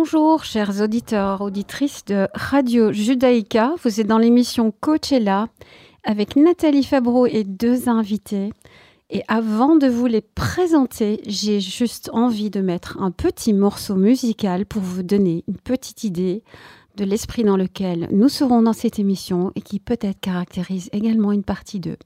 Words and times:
Bonjour, 0.00 0.44
chers 0.44 0.80
auditeurs, 0.80 1.40
auditrices 1.40 2.04
de 2.04 2.28
Radio 2.32 2.92
Judaïka. 2.92 3.72
Vous 3.82 4.00
êtes 4.00 4.06
dans 4.06 4.18
l'émission 4.18 4.70
Coachella 4.70 5.48
avec 6.04 6.36
Nathalie 6.36 6.84
Fabreau 6.84 7.26
et 7.26 7.42
deux 7.42 7.88
invités. 7.88 8.52
Et 9.10 9.24
avant 9.26 9.74
de 9.74 9.88
vous 9.88 10.06
les 10.06 10.20
présenter, 10.20 11.20
j'ai 11.26 11.58
juste 11.58 12.10
envie 12.12 12.48
de 12.48 12.60
mettre 12.60 13.02
un 13.02 13.10
petit 13.10 13.52
morceau 13.52 13.96
musical 13.96 14.66
pour 14.66 14.82
vous 14.82 15.02
donner 15.02 15.42
une 15.48 15.58
petite 15.58 16.04
idée 16.04 16.44
de 16.94 17.04
l'esprit 17.04 17.42
dans 17.42 17.56
lequel 17.56 18.06
nous 18.12 18.28
serons 18.28 18.62
dans 18.62 18.72
cette 18.72 19.00
émission 19.00 19.50
et 19.56 19.62
qui 19.62 19.80
peut-être 19.80 20.20
caractérise 20.20 20.90
également 20.92 21.32
une 21.32 21.42
partie 21.42 21.80
d'eux. 21.80 21.98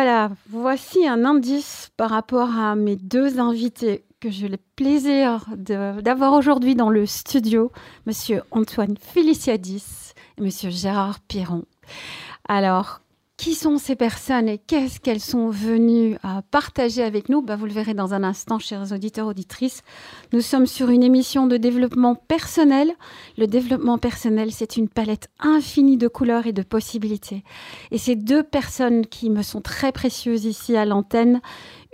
Voilà, 0.00 0.30
voici 0.48 1.08
un 1.08 1.24
indice 1.24 1.90
par 1.96 2.10
rapport 2.10 2.56
à 2.56 2.76
mes 2.76 2.94
deux 2.94 3.40
invités 3.40 4.04
que 4.20 4.30
j'ai 4.30 4.46
le 4.46 4.56
plaisir 4.76 5.46
d'avoir 5.56 6.34
aujourd'hui 6.34 6.76
dans 6.76 6.88
le 6.88 7.04
studio, 7.04 7.72
Monsieur 8.06 8.42
Antoine 8.52 8.96
Féliciadis 8.96 10.14
et 10.38 10.40
Monsieur 10.40 10.70
Gérard 10.70 11.18
Piron. 11.18 11.64
Alors, 12.48 13.00
qui 13.38 13.54
sont 13.54 13.78
ces 13.78 13.94
personnes 13.94 14.48
et 14.48 14.58
qu'est-ce 14.58 14.98
qu'elles 14.98 15.20
sont 15.20 15.48
venues 15.48 16.18
partager 16.50 17.04
avec 17.04 17.28
nous? 17.28 17.40
Bah, 17.40 17.54
Vous 17.54 17.66
le 17.66 17.72
verrez 17.72 17.94
dans 17.94 18.12
un 18.12 18.24
instant, 18.24 18.58
chers 18.58 18.92
auditeurs, 18.92 19.28
auditrices. 19.28 19.82
Nous 20.32 20.40
sommes 20.40 20.66
sur 20.66 20.90
une 20.90 21.04
émission 21.04 21.46
de 21.46 21.56
développement 21.56 22.16
personnel. 22.16 22.92
Le 23.38 23.46
développement 23.46 23.96
personnel, 23.96 24.50
c'est 24.50 24.76
une 24.76 24.88
palette 24.88 25.28
infinie 25.38 25.96
de 25.96 26.08
couleurs 26.08 26.48
et 26.48 26.52
de 26.52 26.62
possibilités. 26.62 27.44
Et 27.92 27.98
ces 27.98 28.16
deux 28.16 28.42
personnes 28.42 29.06
qui 29.06 29.30
me 29.30 29.42
sont 29.42 29.60
très 29.60 29.92
précieuses 29.92 30.44
ici 30.44 30.76
à 30.76 30.84
l'antenne, 30.84 31.40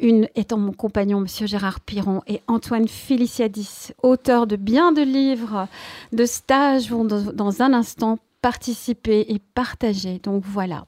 une 0.01 0.29
étant 0.35 0.59
mon 0.59 0.73
compagnon, 0.73 1.21
Monsieur 1.21 1.47
Gérard 1.47 1.81
Piron, 1.81 2.23
et 2.27 2.41
Antoine 2.49 2.89
Féliciadis, 2.89 3.93
auteur 4.03 4.47
de 4.47 4.57
bien 4.57 4.93
de 4.93 5.03
livres, 5.03 5.69
de 6.13 6.25
stages, 6.25 6.91
vont 6.91 7.05
dans 7.05 7.63
un 7.63 7.75
instant 7.75 8.19
participer 8.41 9.27
et 9.29 9.41
partager. 9.55 10.21
Donc 10.23 10.43
voilà. 10.47 10.87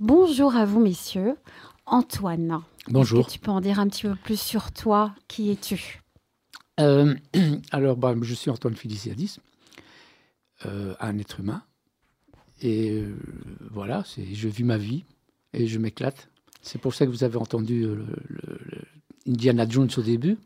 Bonjour 0.00 0.56
à 0.56 0.64
vous, 0.64 0.80
messieurs. 0.80 1.36
Antoine. 1.84 2.62
Bonjour. 2.88 3.26
tu 3.26 3.38
peux 3.38 3.50
en 3.50 3.60
dire 3.60 3.78
un 3.78 3.88
petit 3.88 4.02
peu 4.02 4.14
plus 4.14 4.40
sur 4.40 4.72
toi? 4.72 5.14
Qui 5.28 5.50
es-tu? 5.50 6.00
Euh, 6.80 7.14
Alors, 7.72 7.96
bah, 7.96 8.14
je 8.22 8.34
suis 8.34 8.50
Antoine 8.50 8.74
Féliciadis, 8.74 9.38
euh, 10.64 10.94
un 10.98 11.18
être 11.18 11.40
humain. 11.40 11.62
Et 12.62 12.90
euh, 12.90 13.14
voilà, 13.70 14.02
je 14.16 14.48
vis 14.48 14.64
ma 14.64 14.78
vie 14.78 15.04
et 15.52 15.66
je 15.66 15.78
m'éclate. 15.78 16.28
C'est 16.62 16.80
pour 16.80 16.94
ça 16.94 17.04
que 17.04 17.10
vous 17.10 17.24
avez 17.24 17.36
entendu 17.36 17.82
le, 17.82 18.06
Indiana 19.28 19.66
Jones 19.68 19.90
au 19.98 20.02
début. 20.02 20.38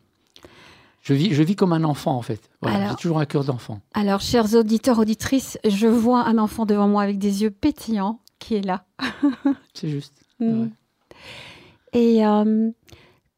Je 1.02 1.14
vis, 1.14 1.32
je 1.32 1.42
vis 1.44 1.54
comme 1.54 1.72
un 1.72 1.84
enfant, 1.84 2.16
en 2.16 2.22
fait. 2.22 2.50
J'ai 2.64 2.96
toujours 2.98 3.20
un 3.20 3.26
cœur 3.26 3.44
d'enfant. 3.44 3.80
Alors, 3.94 4.20
chers 4.20 4.54
auditeurs, 4.54 4.98
auditrices, 4.98 5.56
je 5.64 5.86
vois 5.86 6.24
un 6.26 6.36
enfant 6.36 6.66
devant 6.66 6.88
moi 6.88 7.02
avec 7.02 7.18
des 7.18 7.42
yeux 7.42 7.50
pétillants 7.52 8.18
qui 8.38 8.56
est 8.56 8.62
là. 8.62 8.84
C'est 9.74 9.88
juste. 9.88 10.22
Mm. 10.40 10.66
Et 11.92 12.26
euh, 12.26 12.70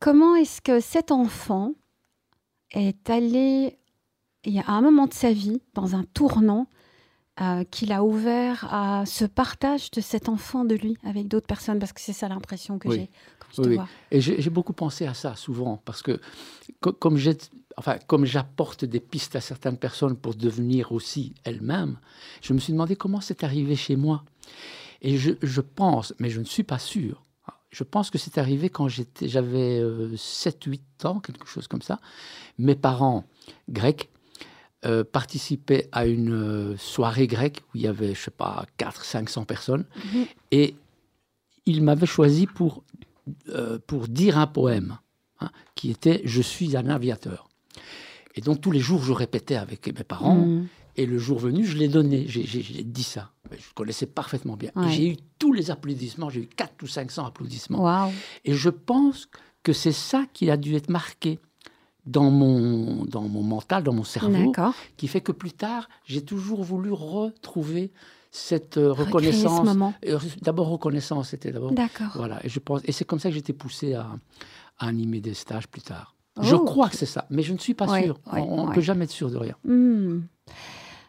comment 0.01 0.35
est-ce 0.37 0.61
que 0.61 0.81
cet 0.81 1.11
enfant 1.11 1.75
est 2.73 3.09
allé, 3.09 3.79
il 4.45 4.53
y 4.53 4.61
a 4.61 4.69
un 4.69 4.81
moment 4.81 5.07
de 5.07 5.15
sa 5.15 5.33
vie, 5.33 5.61
dans 5.75 5.95
un 5.95 6.05
tournant, 6.05 6.67
euh, 7.41 7.63
qu'il 7.65 7.93
a 7.93 8.03
ouvert 8.03 8.67
à 8.73 9.07
ce 9.07 9.25
partage 9.25 9.93
de 9.93 10.01
cet 10.01 10.29
enfant 10.29 10.65
de 10.65 10.75
lui 10.75 10.97
avec 11.05 11.29
d'autres 11.29 11.47
personnes? 11.47 11.79
Parce 11.79 11.93
que 11.93 12.01
c'est 12.01 12.13
ça 12.13 12.29
l'impression 12.29 12.79
que 12.79 12.91
j'ai 12.91 13.11
quand 13.39 13.49
je 13.57 13.63
te 13.63 13.75
vois. 13.75 13.89
Et 14.11 14.21
j'ai 14.21 14.51
beaucoup 14.51 14.73
pensé 14.73 15.07
à 15.07 15.15
ça 15.15 15.37
souvent, 15.37 15.81
parce 15.85 16.03
que 16.03 16.21
comme 16.81 17.17
j'ai 17.17 17.37
enfin, 17.77 17.97
comme 18.09 18.25
j'apporte 18.25 18.85
des 18.85 19.01
pistes 19.01 19.37
à 19.37 19.41
certaines 19.41 19.79
personnes 19.79 20.17
pour 20.17 20.35
devenir 20.35 20.91
aussi 20.91 21.35
elles-mêmes, 21.45 21.99
je 22.43 22.53
me 22.53 22.59
suis 22.59 22.73
demandé 22.73 22.97
comment 22.97 23.21
c'est 23.21 23.45
arrivé 23.45 23.77
chez 23.77 23.95
moi. 23.95 24.25
Et 25.01 25.17
je, 25.17 25.61
pense, 25.61 26.13
mais 26.19 26.29
je 26.29 26.41
ne 26.41 26.45
suis 26.45 26.65
pas 26.65 26.79
sûr, 26.79 27.23
je 27.71 27.85
pense 27.85 28.11
que 28.11 28.19
c'est 28.19 28.39
arrivé 28.39 28.71
quand 28.71 28.89
j'avais 28.89 29.83
7-8 29.83 30.81
euh, 31.05 31.09
ans, 31.09 31.21
quelque 31.21 31.47
chose 31.47 31.69
comme 31.69 31.83
ça. 31.83 32.01
Mes 32.59 32.75
parents 32.75 33.25
grecs 33.69 34.09
euh, 34.85 35.05
participaient 35.05 35.89
à 35.93 36.07
une 36.07 36.33
euh, 36.33 36.77
soirée 36.79 37.27
grecque 37.27 37.63
où 37.69 37.77
il 37.77 37.83
y 37.83 37.87
avait, 37.87 38.15
je 38.15 38.23
sais 38.23 38.31
pas, 38.31 38.65
400-500 38.79 39.45
personnes. 39.45 39.85
Mhm. 39.97 40.27
Et 40.51 40.77
ils 41.67 41.83
m'avaient 41.83 42.07
choisi 42.07 42.47
pour, 42.47 42.83
pour 43.87 44.09
dire 44.09 44.39
un 44.39 44.47
poème 44.47 44.99
hein, 45.41 45.51
qui 45.75 45.91
était 45.91 46.23
Je 46.25 46.41
suis 46.41 46.77
un 46.77 46.89
aviateur. 46.89 47.49
Et 48.35 48.41
donc 48.41 48.63
tous 48.63 48.71
les 48.71 48.81
jours, 48.81 49.03
je 49.03 49.13
répétais 49.13 49.57
avec 49.57 49.87
mes 49.87 50.05
parents. 50.05 50.37
Mhm. 50.37 50.69
Et 50.97 51.07
le 51.07 51.19
jour 51.19 51.39
venu, 51.39 51.65
je 51.65 51.77
l'ai 51.77 51.89
donné, 51.89 52.25
j'ai 52.27 52.83
dit 52.83 53.03
ça. 53.05 53.31
Je 53.53 53.75
connaissais 53.75 54.07
parfaitement 54.07 54.57
bien. 54.57 54.71
J'ai 54.89 55.13
eu 55.13 55.17
tous 55.39 55.53
les 55.53 55.71
applaudissements, 55.71 56.31
j'ai 56.31 56.43
eu 56.43 56.47
4 56.47 56.83
ou 56.83 56.87
500 56.87 57.27
applaudissements. 57.27 58.11
Et 58.45 58.55
je 58.55 58.71
pense 58.71 59.29
que 59.63 59.73
c'est 59.73 59.93
ça 59.93 60.25
qui 60.33 60.51
a 60.51 60.57
dû 60.57 60.75
être 60.77 60.89
marqué 60.89 61.39
dans 62.07 62.31
mon, 62.31 63.05
dans 63.05 63.29
mon 63.29 63.43
mental, 63.43 63.83
dans 63.83 63.93
mon 63.93 64.05
cerveau, 64.05 64.53
qui 64.97 65.09
fait 65.09 65.21
que 65.21 65.33
plus 65.33 65.53
tard, 65.53 65.89
j'ai 66.05 66.23
toujours 66.23 66.63
voulu 66.63 66.91
retrouver 66.91 67.93
cette 68.31 68.79
euh, 68.79 68.93
reconnaissance. 68.93 69.69
Euh, 70.07 70.19
d'abord 70.43 70.69
reconnaissance, 70.69 71.31
c'était 71.31 71.53
d'abord. 71.53 71.73
D'accord. 71.73 72.13
Voilà, 72.15 72.45
et 72.45 72.49
je 72.49 72.61
pense, 72.61 72.81
et 72.85 72.93
c'est 72.93 73.05
comme 73.05 73.19
ça 73.19 73.29
que 73.29 73.35
j'étais 73.35 73.53
poussé 73.53 73.95
à, 73.95 74.09
animer 74.79 75.21
des 75.21 75.35
stages 75.35 75.67
plus 75.67 75.83
tard. 75.83 76.15
Je 76.41 76.55
oh. 76.55 76.65
crois 76.65 76.89
que 76.89 76.97
c'est 76.97 77.07
ça, 77.07 77.27
mais 77.31 77.43
je 77.43 77.53
ne 77.53 77.59
suis 77.59 77.75
pas 77.75 78.01
sûr. 78.01 78.19
on 78.27 78.69
ne 78.69 78.75
peut 78.75 78.81
jamais 78.81 79.05
être 79.05 79.11
sûr 79.11 79.31
de 79.31 79.37
rien. 79.37 79.57
Hmm. 79.65 80.21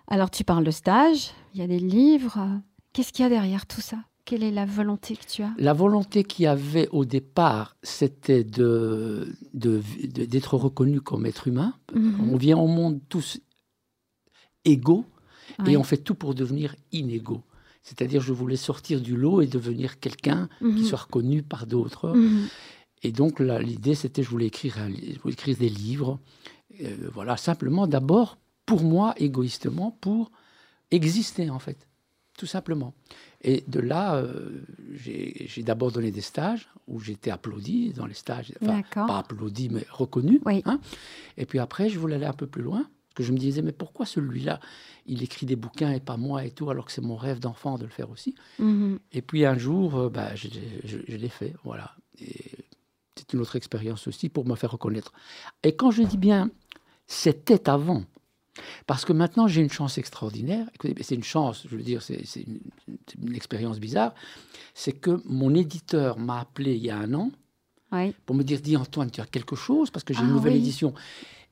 Alors 0.09 0.31
tu 0.31 0.43
parles 0.43 0.63
de 0.63 0.71
stage, 0.71 1.31
il 1.53 1.61
y 1.61 1.63
a 1.63 1.67
des 1.67 1.79
livres. 1.79 2.61
Qu'est-ce 2.93 3.13
qu'il 3.13 3.23
y 3.23 3.25
a 3.25 3.29
derrière 3.29 3.67
tout 3.67 3.81
ça? 3.81 3.97
Quelle 4.25 4.43
est 4.43 4.51
la 4.51 4.65
volonté 4.65 5.15
que 5.15 5.25
tu 5.25 5.43
as? 5.43 5.51
La 5.57 5.73
volonté 5.73 6.23
qu'il 6.23 6.43
y 6.43 6.47
avait 6.47 6.87
au 6.91 7.05
départ, 7.05 7.75
c'était 7.83 8.43
de, 8.43 9.35
d'être 9.53 10.55
reconnu 10.55 10.99
comme 10.99 11.25
être 11.25 11.47
humain. 11.47 11.75
Mhm. 11.93 12.29
On 12.31 12.37
vient 12.37 12.57
au 12.57 12.67
monde 12.67 12.99
tous 13.07 13.39
égaux 14.65 15.05
et 15.67 15.77
on 15.77 15.83
fait 15.83 15.97
tout 15.97 16.15
pour 16.15 16.35
devenir 16.35 16.75
inégaux. 16.91 17.43
C'est-à-dire, 17.83 18.21
je 18.21 18.33
voulais 18.33 18.55
sortir 18.55 19.01
du 19.01 19.15
lot 19.15 19.41
et 19.41 19.47
devenir 19.47 19.99
quelqu'un 19.99 20.47
qui 20.59 20.65
mhm. 20.65 20.83
soit 20.83 20.99
reconnu 20.99 21.43
par 21.43 21.65
d'autres. 21.65 22.09
Mhm. 22.09 22.47
Et 23.03 23.11
donc, 23.11 23.39
l'idée, 23.39 23.95
c'était, 23.95 24.23
je 24.23 24.29
voulais 24.29 24.47
écrire, 24.47 24.75
je 24.89 25.19
voulais 25.19 25.33
écrire 25.33 25.57
des 25.57 25.69
livres. 25.69 26.19
Euh, 26.81 27.09
voilà, 27.13 27.37
simplement 27.37 27.87
d'abord 27.87 28.37
pour 28.69 28.83
moi, 28.83 29.15
égoïstement, 29.17 29.97
pour 29.99 30.31
exister, 30.91 31.49
en 31.49 31.57
fait, 31.57 31.87
tout 32.37 32.45
simplement. 32.45 32.93
Et 33.41 33.63
de 33.67 33.79
là, 33.79 34.13
euh, 34.17 34.63
j'ai 34.93 35.63
d'abord 35.63 35.91
donné 35.91 36.11
des 36.11 36.21
stages 36.21 36.69
où 36.87 36.99
j'étais 36.99 37.31
applaudi 37.31 37.93
dans 37.93 38.05
les 38.05 38.13
stages, 38.13 38.53
enfin, 38.61 38.83
pas 38.93 39.17
applaudi, 39.17 39.69
mais 39.69 39.87
reconnu. 39.89 40.39
Hein. 40.65 40.79
Et 41.37 41.47
puis 41.47 41.57
après, 41.57 41.89
je 41.89 41.97
voulais 41.97 42.17
aller 42.17 42.27
un 42.27 42.33
peu 42.33 42.45
plus 42.45 42.61
loin, 42.61 42.81
parce 42.81 43.15
que 43.15 43.23
je 43.23 43.31
me 43.31 43.39
disais, 43.39 43.63
mais 43.63 43.71
pourquoi 43.71 44.05
celui-là, 44.05 44.59
il 45.07 45.23
écrit 45.23 45.47
des 45.47 45.55
bouquins 45.55 45.91
et 45.91 45.99
pas 45.99 46.17
moi 46.17 46.45
et 46.45 46.51
tout, 46.51 46.69
alors 46.69 46.85
que 46.85 46.91
c'est 46.91 47.01
mon 47.01 47.15
rêve 47.15 47.39
d'enfant 47.39 47.79
de 47.79 47.85
le 47.85 47.89
faire 47.89 48.11
aussi? 48.11 48.35
Mm-hmm. 48.61 48.99
Et 49.13 49.23
puis 49.23 49.47
un 49.47 49.57
jour, 49.57 49.95
euh, 49.95 50.09
bah, 50.09 50.35
je, 50.35 50.47
je 50.83 51.15
l'ai 51.15 51.29
fait, 51.29 51.55
voilà. 51.63 51.95
C'est 53.15 53.33
une 53.33 53.39
autre 53.39 53.55
expérience 53.55 54.07
aussi 54.07 54.29
pour 54.29 54.45
me 54.45 54.53
faire 54.53 54.71
reconnaître. 54.71 55.11
Et 55.63 55.75
quand 55.75 55.89
je 55.89 56.03
dis 56.03 56.17
bien, 56.17 56.51
c'était 57.07 57.67
avant, 57.67 58.03
parce 58.87 59.05
que 59.05 59.13
maintenant, 59.13 59.47
j'ai 59.47 59.61
une 59.61 59.69
chance 59.69 59.97
extraordinaire. 59.97 60.67
C'est 61.01 61.15
une 61.15 61.23
chance, 61.23 61.65
je 61.69 61.75
veux 61.75 61.83
dire, 61.83 62.01
c'est 62.01 62.23
une, 62.35 63.35
expérience 63.35 63.79
bizarre. 63.79 64.13
C'est 64.73 64.93
que 64.93 65.21
mon 65.25 65.53
éditeur 65.53 66.17
m'a 66.17 66.39
appelé 66.39 66.75
il 66.75 66.83
y 66.83 66.89
a 66.89 66.97
un 66.97 67.13
an 67.13 67.31
pour 68.25 68.35
me 68.35 68.43
dire 68.43 68.61
Dis 68.61 68.77
Antoine, 68.77 69.09
tu 69.09 69.19
as 69.21 69.25
quelque 69.25 69.55
chose 69.55 69.89
Parce 69.89 70.03
que 70.03 70.13
j'ai 70.13 70.21
une 70.21 70.29
ah 70.29 70.33
nouvelle 70.33 70.55
édition. 70.55 70.93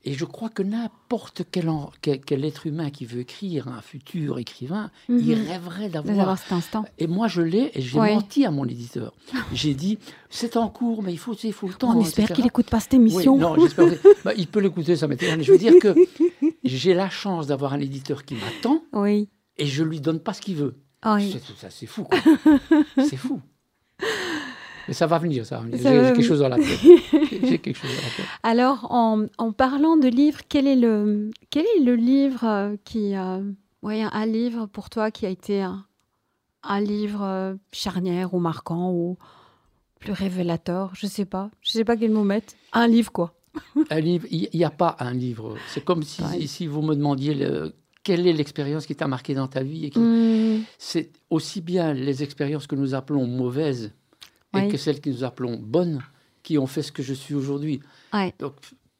Et 0.04 0.14
je 0.14 0.24
crois 0.24 0.48
que 0.48 0.62
n'importe 0.62 1.42
quel, 1.50 1.70
quel, 2.00 2.44
être 2.44 2.66
humain 2.66 2.90
qui 2.90 3.04
veut 3.04 3.20
écrire, 3.20 3.68
un 3.68 3.80
futur 3.82 4.38
écrivain, 4.38 4.90
il 5.08 5.36
mhm. 5.36 5.48
rêverait 5.48 5.88
d'avoir 5.88 6.38
cet 6.38 6.52
instant. 6.52 6.84
Et 6.98 7.06
moi, 7.06 7.26
je 7.28 7.42
l'ai, 7.42 7.70
et 7.74 7.82
j'ai 7.82 7.98
menti 7.98 8.46
à 8.46 8.50
mon 8.50 8.64
éditeur. 8.64 9.12
J'ai 9.52 9.74
dit, 9.74 9.98
c'est 10.30 10.56
en 10.56 10.68
cours, 10.68 11.02
mais 11.02 11.12
il 11.12 11.18
faut, 11.18 11.34
il 11.34 11.52
faut 11.52 11.66
le 11.66 11.74
temps. 11.74 11.96
On 11.96 12.00
espère 12.00 12.28
qu'il 12.32 12.44
n'écoute 12.44 12.70
pas 12.70 12.80
cette 12.80 12.94
émission. 12.94 13.36
non, 13.36 13.56
bah, 14.24 14.32
il 14.36 14.46
peut 14.46 14.60
l'écouter, 14.60 14.96
ça 14.96 15.08
m'étonne. 15.08 15.42
Je 15.42 15.52
veux 15.52 15.58
dire 15.58 15.74
que 15.80 15.94
j'ai 16.64 16.94
la 16.94 17.10
chance 17.10 17.46
d'avoir 17.46 17.72
un 17.72 17.80
éditeur 17.80 18.24
qui 18.24 18.34
m'attend. 18.34 18.82
Oui. 18.92 19.28
et 19.58 19.66
je 19.66 19.82
lui 19.82 20.00
donne 20.00 20.20
pas 20.20 20.32
ce 20.32 20.40
qu'il 20.40 20.56
veut. 20.56 20.76
Ah 21.02 21.18
c'est 21.70 21.86
fou. 21.86 22.06
c'est 22.96 23.16
fou. 23.16 23.40
Mais 24.88 24.94
ça 24.94 25.06
va 25.06 25.18
venir, 25.18 25.44
ça 25.44 25.62
J'ai 25.70 25.78
quelque 25.82 26.22
chose 26.22 26.40
dans 26.40 26.48
la 26.48 26.56
tête. 26.56 26.80
J'ai 27.30 27.58
quelque 27.58 27.76
chose 27.76 27.90
dans 27.90 27.96
la 27.96 28.16
tête. 28.16 28.26
Alors, 28.42 28.90
en, 28.90 29.26
en, 29.36 29.52
parlant 29.52 29.96
de 29.98 30.08
livres, 30.08 30.40
quel 30.48 30.66
est 30.66 30.76
le, 30.76 31.30
quel 31.50 31.66
est 31.76 31.84
le 31.84 31.94
livre 31.94 32.44
euh, 32.44 32.76
qui, 32.84 33.14
euh, 33.14 33.42
ouais, 33.82 34.02
un 34.02 34.26
livre 34.26 34.66
pour 34.66 34.88
toi 34.88 35.10
qui 35.10 35.26
a 35.26 35.28
été 35.28 35.60
un, 35.60 35.84
un 36.62 36.80
livre 36.80 37.22
euh, 37.22 37.54
charnière 37.70 38.32
ou 38.32 38.38
marquant 38.38 38.90
ou 38.90 39.18
plus 40.00 40.12
révélateur? 40.12 40.92
Je 40.94 41.06
sais 41.06 41.26
pas. 41.26 41.50
Je 41.60 41.72
sais 41.72 41.84
pas 41.84 41.96
quel 41.98 42.10
mot 42.10 42.24
mettre. 42.24 42.54
Un 42.72 42.88
livre, 42.88 43.12
quoi. 43.12 43.34
un 43.90 44.00
livre. 44.00 44.26
Il 44.30 44.48
n'y 44.54 44.64
a 44.64 44.70
pas 44.70 44.96
un 45.00 45.12
livre. 45.12 45.56
C'est 45.68 45.84
comme 45.84 46.02
si, 46.02 46.48
si 46.48 46.66
vous 46.66 46.80
me 46.80 46.94
demandiez 46.94 47.34
le, 47.34 47.74
quelle 48.04 48.26
est 48.26 48.32
l'expérience 48.32 48.86
qui 48.86 48.96
t'a 48.96 49.06
marqué 49.06 49.34
dans 49.34 49.48
ta 49.48 49.62
vie 49.62 49.84
et 49.84 49.92
hmm. 49.94 50.62
C'est 50.78 51.10
aussi 51.28 51.60
bien 51.60 51.92
les 51.92 52.22
expériences 52.22 52.66
que 52.66 52.74
nous 52.74 52.94
appelons 52.94 53.26
mauvaises 53.26 53.92
et 54.56 54.68
que 54.68 54.76
celles 54.76 55.00
que 55.00 55.10
nous 55.10 55.24
appelons 55.24 55.56
bonnes 55.56 56.02
qui 56.42 56.58
ont 56.58 56.66
fait 56.66 56.82
ce 56.82 56.92
que 56.92 57.02
je 57.02 57.14
suis 57.14 57.34
aujourd'hui. 57.34 57.80
Donc 58.38 58.54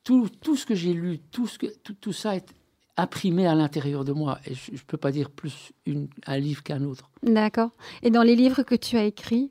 tout, 0.05 0.29
tout, 0.41 0.57
ce 0.57 0.67
que 0.67 0.75
j'ai 0.75 0.93
lu, 0.93 1.19
tout, 1.31 1.47
ce 1.47 1.59
que, 1.59 1.67
tout, 1.83 1.95
tout, 1.95 2.13
ça 2.13 2.37
est 2.37 2.49
imprimé 2.97 3.47
à 3.47 3.55
l'intérieur 3.55 4.05
de 4.05 4.13
moi. 4.13 4.39
Et 4.47 4.55
je 4.55 4.73
ne 4.73 4.79
peux 4.87 4.97
pas 4.97 5.13
dire 5.13 5.31
plus 5.31 5.73
une, 5.87 6.09
un 6.27 6.39
livre 6.39 6.63
qu'un 6.63 6.83
autre. 6.83 7.11
D'accord. 7.23 7.71
Et 8.03 8.11
dans 8.11 8.23
les 8.23 8.37
livres 8.37 8.63
que 8.63 8.75
tu 8.75 8.97
as 8.97 9.05
écrits, 9.05 9.51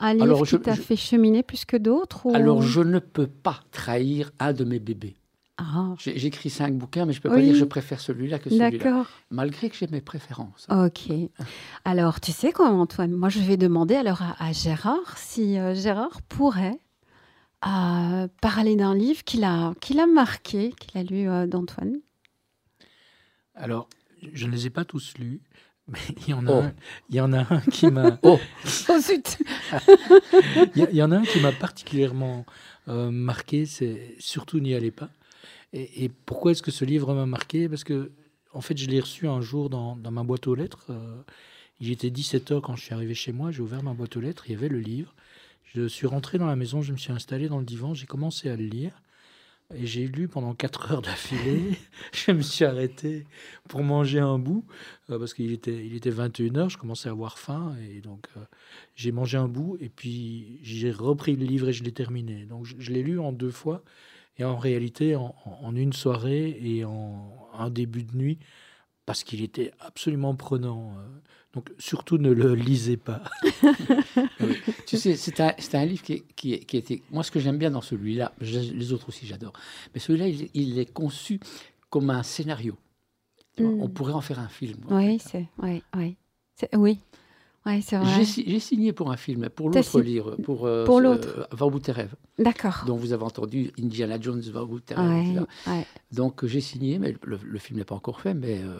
un 0.00 0.14
livre 0.14 0.46
qui 0.46 0.60
t'a 0.60 0.74
fait 0.74 0.96
cheminer 0.96 1.42
plus 1.42 1.64
que 1.64 1.76
d'autres 1.76 2.34
Alors 2.34 2.62
je 2.62 2.80
ne 2.80 2.98
peux 2.98 3.26
pas 3.26 3.60
trahir 3.70 4.30
un 4.38 4.52
de 4.52 4.64
mes 4.64 4.78
bébés. 4.78 5.16
Ah. 5.58 5.94
J'ai 5.98 6.26
écrit 6.26 6.50
cinq 6.50 6.74
bouquins, 6.74 7.06
mais 7.06 7.14
je 7.14 7.18
ne 7.18 7.22
peux 7.22 7.30
pas 7.30 7.40
dire 7.40 7.52
que 7.52 7.58
je 7.58 7.64
préfère 7.64 7.98
celui-là 8.00 8.38
que 8.38 8.50
celui-là. 8.50 9.06
Malgré 9.30 9.70
que 9.70 9.76
j'ai 9.76 9.86
mes 9.86 10.02
préférences. 10.02 10.66
Ok. 10.70 11.10
Alors, 11.84 12.20
tu 12.20 12.32
sais 12.32 12.52
quoi, 12.52 12.68
Antoine? 12.68 13.12
Moi, 13.12 13.30
je 13.30 13.38
vais 13.38 13.56
demander 13.56 13.94
alors 13.94 14.20
à, 14.38 14.52
Gérard 14.52 15.16
si 15.16 15.58
euh, 15.58 15.74
Gérard 15.74 16.20
pourrait 16.28 16.78
euh, 17.66 18.28
parler 18.42 18.76
d'un 18.76 18.94
livre 18.94 19.24
qu'il 19.24 19.44
a, 19.44 19.72
qu'il 19.80 19.98
a 19.98 20.06
marqué, 20.06 20.74
qu'il 20.78 21.00
a 21.00 21.02
lu 21.02 21.26
euh, 21.26 21.46
d'Antoine. 21.46 22.00
Alors, 23.54 23.88
je 24.34 24.46
ne 24.46 24.52
les 24.52 24.66
ai 24.66 24.70
pas 24.70 24.84
tous 24.84 25.16
lus. 25.16 25.40
Mais 25.88 25.98
il 26.26 26.30
y 26.30 26.34
en 26.34 26.46
a, 26.48 26.52
oh. 26.52 26.62
un, 26.64 26.74
il 27.08 27.14
y 27.14 27.20
en 27.20 27.32
a 27.32 27.46
un 27.48 27.60
qui 27.60 27.86
m'a. 27.86 28.18
Oh, 28.22 28.38
oh 28.88 28.98
zut 28.98 29.38
il, 30.74 30.88
y, 30.92 31.02
en 31.02 31.12
a 31.12 31.18
un 31.18 31.22
qui 31.22 31.40
m'a 31.40 31.52
particulièrement 31.52 32.44
marqué, 32.88 33.66
c'est 33.66 34.16
Surtout 34.18 34.58
n'y 34.58 34.74
allez 34.74 34.90
pas. 34.90 35.08
Et, 35.76 36.10
pourquoi 36.24 36.52
est-ce 36.52 36.62
que 36.62 36.70
ce 36.70 36.84
livre 36.84 37.14
m'a 37.14 37.26
marqué? 37.26 37.68
Parce 37.68 37.84
que, 37.84 38.10
en 38.52 38.62
fait, 38.62 38.76
je 38.78 38.86
l'ai 38.86 39.00
reçu 39.00 39.28
un 39.28 39.42
jour 39.42 39.68
dans, 39.68 39.96
ma 39.96 40.22
boîte 40.22 40.46
aux 40.46 40.54
lettres. 40.54 40.86
Euh, 40.90 41.22
il 41.80 41.90
était 41.90 42.08
17h 42.08 42.62
quand 42.62 42.76
je 42.76 42.82
suis 42.82 42.94
arrivé 42.94 43.14
chez 43.14 43.32
moi. 43.32 43.50
J'ai 43.50 43.60
ouvert 43.60 43.82
ma 43.82 43.92
boîte 43.92 44.16
aux 44.16 44.20
lettres. 44.20 44.44
Il 44.48 44.52
y 44.52 44.54
avait 44.54 44.68
le 44.68 44.80
livre. 44.80 45.14
Je 45.74 45.86
suis 45.86 46.06
rentré 46.06 46.38
dans 46.38 46.46
la 46.46 46.56
maison. 46.56 46.80
Je 46.80 46.92
me 46.92 46.96
suis 46.96 47.12
installé 47.12 47.48
dans 47.48 47.58
le 47.58 47.66
divan. 47.66 47.92
J'ai 47.92 48.06
commencé 48.06 48.48
à 48.48 48.56
le 48.56 48.64
lire. 48.64 49.02
Et 49.74 49.86
j'ai 49.86 50.06
lu 50.06 50.28
pendant 50.28 50.54
4 50.54 50.92
heures 50.92 51.02
d'affilée. 51.02 51.76
je 52.12 52.30
me 52.32 52.40
suis 52.40 52.64
arrêté 52.64 53.26
pour 53.68 53.82
manger 53.82 54.20
un 54.20 54.38
bout. 54.38 54.64
Euh, 55.10 55.18
parce 55.18 55.34
qu'il 55.34 55.52
était, 55.52 55.84
il 55.84 55.94
était 55.94 56.10
21h. 56.10 56.70
Je 56.70 56.78
commençais 56.78 57.10
à 57.10 57.12
avoir 57.12 57.38
faim. 57.38 57.76
Et 57.90 58.00
donc, 58.00 58.28
euh, 58.38 58.40
j'ai 58.94 59.12
mangé 59.12 59.36
un 59.36 59.48
bout. 59.48 59.76
Et 59.80 59.90
puis, 59.90 60.58
j'ai 60.62 60.90
repris 60.90 61.36
le 61.36 61.44
livre 61.44 61.68
et 61.68 61.74
je 61.74 61.84
l'ai 61.84 61.92
terminé. 61.92 62.46
Donc, 62.46 62.64
je 62.64 62.90
l'ai 62.92 63.02
lu 63.02 63.20
en 63.20 63.32
deux 63.32 63.50
fois. 63.50 63.82
Et 64.38 64.44
en 64.44 64.56
réalité, 64.56 65.16
en, 65.16 65.74
une 65.74 65.92
soirée 65.92 66.58
et 66.60 66.84
en 66.84 67.48
un 67.58 67.70
début 67.70 68.02
de 68.02 68.16
nuit, 68.16 68.38
parce 69.06 69.24
qu'il 69.24 69.42
était 69.42 69.72
absolument 69.80 70.34
prenant. 70.34 70.92
Euh. 70.98 71.20
Donc 71.54 71.72
surtout 71.78 72.18
ne 72.18 72.30
le 72.30 72.54
lisez 72.54 72.98
pas. 72.98 73.22
tu 74.86 74.98
sais, 74.98 75.16
c'est 75.16 75.40
un, 75.40 75.54
un, 75.72 75.84
livre 75.86 76.02
qui, 76.02 76.22
qui, 76.36 76.60
qui, 76.60 76.76
était... 76.76 77.02
Moi, 77.10 77.22
ce 77.22 77.30
que 77.30 77.40
j'aime 77.40 77.56
bien 77.56 77.70
dans 77.70 77.80
celui-là, 77.80 78.32
les 78.40 78.92
autres 78.92 79.08
aussi 79.08 79.26
j'adore, 79.26 79.54
mais 79.94 80.00
celui-là, 80.00 80.28
il, 80.52 80.78
est 80.78 80.92
conçu 80.92 81.40
comme 81.88 82.10
un 82.10 82.22
scénario. 82.22 82.76
Hmm. 83.58 83.80
On 83.80 83.88
pourrait 83.88 84.12
en 84.12 84.20
faire 84.20 84.38
un 84.38 84.48
film. 84.48 84.80
Oui, 84.90 85.18
c'est... 85.18 85.48
Oui, 85.58 85.82
oui. 85.96 86.16
Oui, 86.74 86.98
j'ai 87.66 88.60
signé 88.60 88.92
pour 88.92 89.10
un 89.10 89.16
film, 89.16 89.48
pour 89.48 89.70
l'autre 89.70 90.00
livre, 90.00 90.36
pour, 90.36 90.66
euh, 90.66 90.84
pour 90.84 91.00
l'autre. 91.00 91.48
Va 91.50 91.66
au 91.66 91.70
bout 91.70 91.80
tes 91.80 91.92
rêves. 91.92 92.14
D'accord. 92.38 92.84
Dont 92.86 92.96
vous 92.96 93.12
avez 93.12 93.24
entendu 93.24 93.72
Indiana 93.78 94.20
Jones 94.20 94.40
va 94.40 94.62
au 94.62 94.66
bout 94.66 94.80
de 94.80 94.84
tes 94.84 94.94
rêves. 94.94 95.46
Donc 96.12 96.44
j'ai 96.46 96.60
signé, 96.60 96.98
mais 96.98 97.14
le, 97.22 97.58
film 97.58 97.78
n'est 97.78 97.84
pas 97.84 97.94
encore 97.94 98.20
fait, 98.20 98.34
mais 98.34 98.60
euh, 98.62 98.78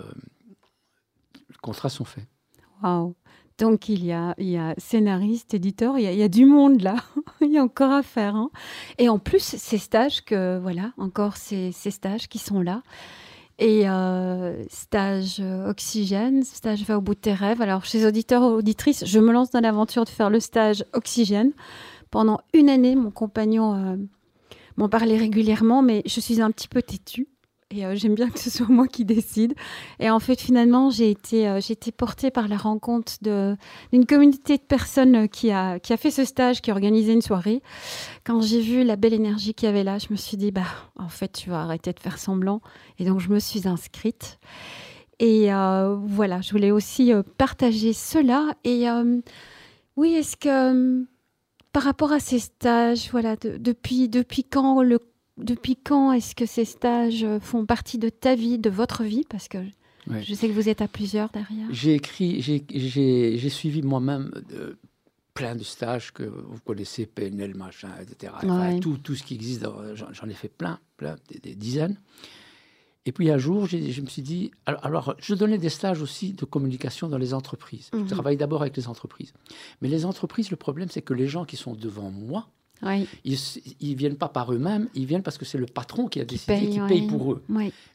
les 1.35 1.56
contrats 1.61 1.88
sont 1.88 2.05
faits. 2.05 2.27
Waouh 2.83 3.15
donc 3.59 3.88
il 3.88 4.05
y, 4.05 4.12
a, 4.12 4.35
il 4.37 4.49
y 4.49 4.59
a 4.59 4.75
scénariste, 4.77 5.55
éditeur, 5.55 5.99
il 5.99 6.05
y 6.05 6.06
a, 6.06 6.12
il 6.12 6.19
y 6.19 6.23
a 6.23 6.29
du 6.29 6.44
monde 6.44 6.83
là, 6.83 6.97
il 7.41 7.50
y 7.50 7.59
a 7.59 7.62
encore 7.62 7.93
à 7.93 8.03
faire. 8.03 8.37
Hein. 8.37 8.50
Et 8.99 9.09
en 9.09 9.19
plus, 9.19 9.41
ces 9.41 9.79
stages 9.79 10.25
que, 10.25 10.59
voilà, 10.59 10.93
encore 10.99 11.37
ces, 11.37 11.73
ces 11.73 11.91
stages 11.91 12.29
qui 12.29 12.38
sont 12.38 12.61
là. 12.61 12.83
Et 13.58 13.88
euh, 13.88 14.62
stage 14.69 15.38
euh, 15.41 15.70
oxygène, 15.70 16.43
stage 16.43 16.82
va 16.82 16.99
au 16.99 17.00
bout 17.00 17.14
de 17.14 17.20
tes 17.20 17.32
rêves. 17.32 17.62
Alors, 17.62 17.87
chez 17.87 18.05
auditeurs 18.05 18.43
auditrices, 18.43 19.06
je 19.06 19.19
me 19.19 19.32
lance 19.32 19.50
dans 19.50 19.61
l'aventure 19.61 20.05
de 20.05 20.11
faire 20.11 20.29
le 20.29 20.41
stage 20.41 20.85
oxygène. 20.93 21.53
Pendant 22.11 22.41
une 22.53 22.69
année, 22.69 22.97
mon 22.97 23.11
compagnon 23.11 23.75
euh, 23.75 23.97
m'en 24.76 24.90
parlait 24.90 25.16
régulièrement, 25.16 25.80
mais 25.80 26.02
je 26.04 26.21
suis 26.21 26.42
un 26.42 26.50
petit 26.50 26.69
peu 26.69 26.83
têtue. 26.83 27.28
Et 27.73 27.85
euh, 27.85 27.96
j'aime 27.96 28.14
bien 28.14 28.30
que 28.30 28.38
ce 28.38 28.49
soit 28.49 28.68
moi 28.70 28.87
qui 28.87 29.04
décide. 29.04 29.54
Et 29.99 30.08
en 30.08 30.20
fait, 30.20 30.40
finalement, 30.40 30.90
j'ai 30.90 31.11
été, 31.11 31.49
euh, 31.49 31.58
été 31.58 31.90
portée 31.90 32.30
par 32.30 32.46
la 32.46 32.56
rencontre 32.56 33.12
d'une 33.23 34.06
communauté 34.06 34.56
de 34.56 34.62
personnes 34.62 35.25
euh, 35.25 35.26
qui 35.26 35.50
a, 35.50 35.80
qui 35.80 35.92
a 35.92 35.96
fait 35.96 36.12
ce 36.12 36.25
stage, 36.25 36.62
qui 36.62 36.70
a 36.70 36.75
organisé 36.75 37.12
une 37.12 37.23
soirée. 37.23 37.62
Quand 38.25 38.40
j'ai 38.40 38.61
vu 38.61 38.85
la 38.85 38.94
belle 38.94 39.14
énergie 39.14 39.52
qu'il 39.52 39.66
y 39.66 39.70
avait 39.70 39.82
là, 39.82 39.99
je 39.99 40.06
me 40.11 40.16
suis 40.16 40.37
dit, 40.37 40.52
bah, 40.52 40.62
en 40.96 41.08
fait, 41.08 41.32
tu 41.32 41.50
vas 41.50 41.62
arrêter 41.62 41.92
de 41.92 41.99
faire 41.99 42.18
semblant. 42.18 42.61
Et 43.00 43.04
donc, 43.04 43.18
je 43.18 43.30
me 43.30 43.40
suis 43.40 43.66
inscrite. 43.66 44.38
Et 45.18 45.46
voilà, 45.49 46.42
je 46.42 46.50
voulais 46.50 46.70
aussi 46.70 47.11
partager 47.38 47.94
cela. 47.94 48.54
Et 48.64 48.85
oui, 49.96 50.12
est-ce 50.12 50.37
que 50.37 51.06
par 51.73 51.82
rapport 51.85 52.12
à 52.12 52.20
ces 52.20 52.38
stages, 52.38 53.08
voilà, 53.11 53.35
depuis, 53.37 54.11
depuis 54.11 54.44
quand 54.44 54.82
le 54.82 54.99
depuis 55.37 55.76
quand 55.76 56.12
est-ce 56.12 56.35
que 56.35 56.47
ces 56.47 56.64
stages 56.64 57.26
font 57.40 57.66
partie 57.66 57.99
de 57.99 58.09
ta 58.09 58.35
vie, 58.35 58.59
de 58.59 58.71
votre 58.71 59.05
vie? 59.05 59.25
Parce 59.28 59.49
que 59.49 59.59
je 60.09 60.35
sais 60.35 60.49
que 60.49 60.52
vous 60.52 60.69
êtes 60.69 60.83
à 60.83 60.88
plusieurs 60.88 61.31
derrière. 61.31 61.66
J'ai 61.71 61.95
écrit, 61.95 62.40
j'ai 62.40 63.49
suivi 63.50 63.83
moi-même 63.83 64.31
euh, 64.52 64.75
plein 65.35 65.55
de 65.55 65.64
stages 65.64 66.12
que 66.12 66.23
vous 66.23 66.61
connaissez, 66.64 67.07
PNL, 67.07 67.55
machin, 67.55 67.90
etc. 68.00 68.33
tout, 68.81 68.99
tout, 68.99 69.14
ce 69.14 69.23
qui 69.23 69.35
existe, 69.35 69.66
j'en 69.95 70.28
ai 70.28 70.35
fait 70.35 70.49
plein, 70.49 70.78
plein 70.97 71.16
des, 71.43 71.55
dizaines. 71.55 72.00
Et 73.05 73.12
puis 73.12 73.31
un 73.31 73.38
jour, 73.38 73.66
je 73.66 74.00
me 74.00 74.07
suis 74.07 74.23
dit, 74.23 74.50
alors, 74.66 75.14
je 75.21 75.35
donnais 75.35 75.59
des 75.59 75.69
stages 75.69 76.02
aussi 76.02 76.33
de 76.33 76.45
communication 76.45 77.09
dans 77.09 77.19
les 77.19 77.35
entreprises. 77.35 77.90
Je 77.93 77.99
mhm. 77.99 78.07
travaille 78.07 78.37
d'abord 78.37 78.62
avec 78.62 78.76
les 78.76 78.88
entreprises. 78.88 79.33
Mais 79.81 79.88
les 79.88 80.05
entreprises, 80.05 80.50
le 80.50 80.57
problème, 80.57 80.88
c'est 80.90 81.02
que 81.02 81.14
les 81.14 81.28
gens 81.28 81.45
qui 81.45 81.57
sont 81.57 81.75
devant 81.75 82.11
moi, 82.11 82.49
ils 82.83 83.38
ne 83.80 83.95
viennent 83.97 84.16
pas 84.16 84.28
par 84.28 84.52
eux-mêmes, 84.52 84.88
ils 84.95 85.06
viennent 85.06 85.23
parce 85.23 85.38
que 85.38 85.45
c'est 85.45 85.59
le 85.59 85.66
patron 85.66 86.09
qui 86.09 86.21
a 86.21 86.25
décidé, 86.25 86.68
qui 86.68 86.80
paye 86.80 87.06
pour 87.06 87.33
eux. 87.33 87.42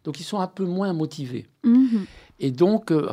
Donc 0.04 0.20
ils 0.20 0.24
sont 0.24 0.40
un 0.40 0.48
peu 0.48 0.66
moins 0.66 0.94
motivés. 0.94 1.48
Mhm. 1.64 2.06
Et 2.40 2.52
donc, 2.52 2.92
euh, 2.92 3.12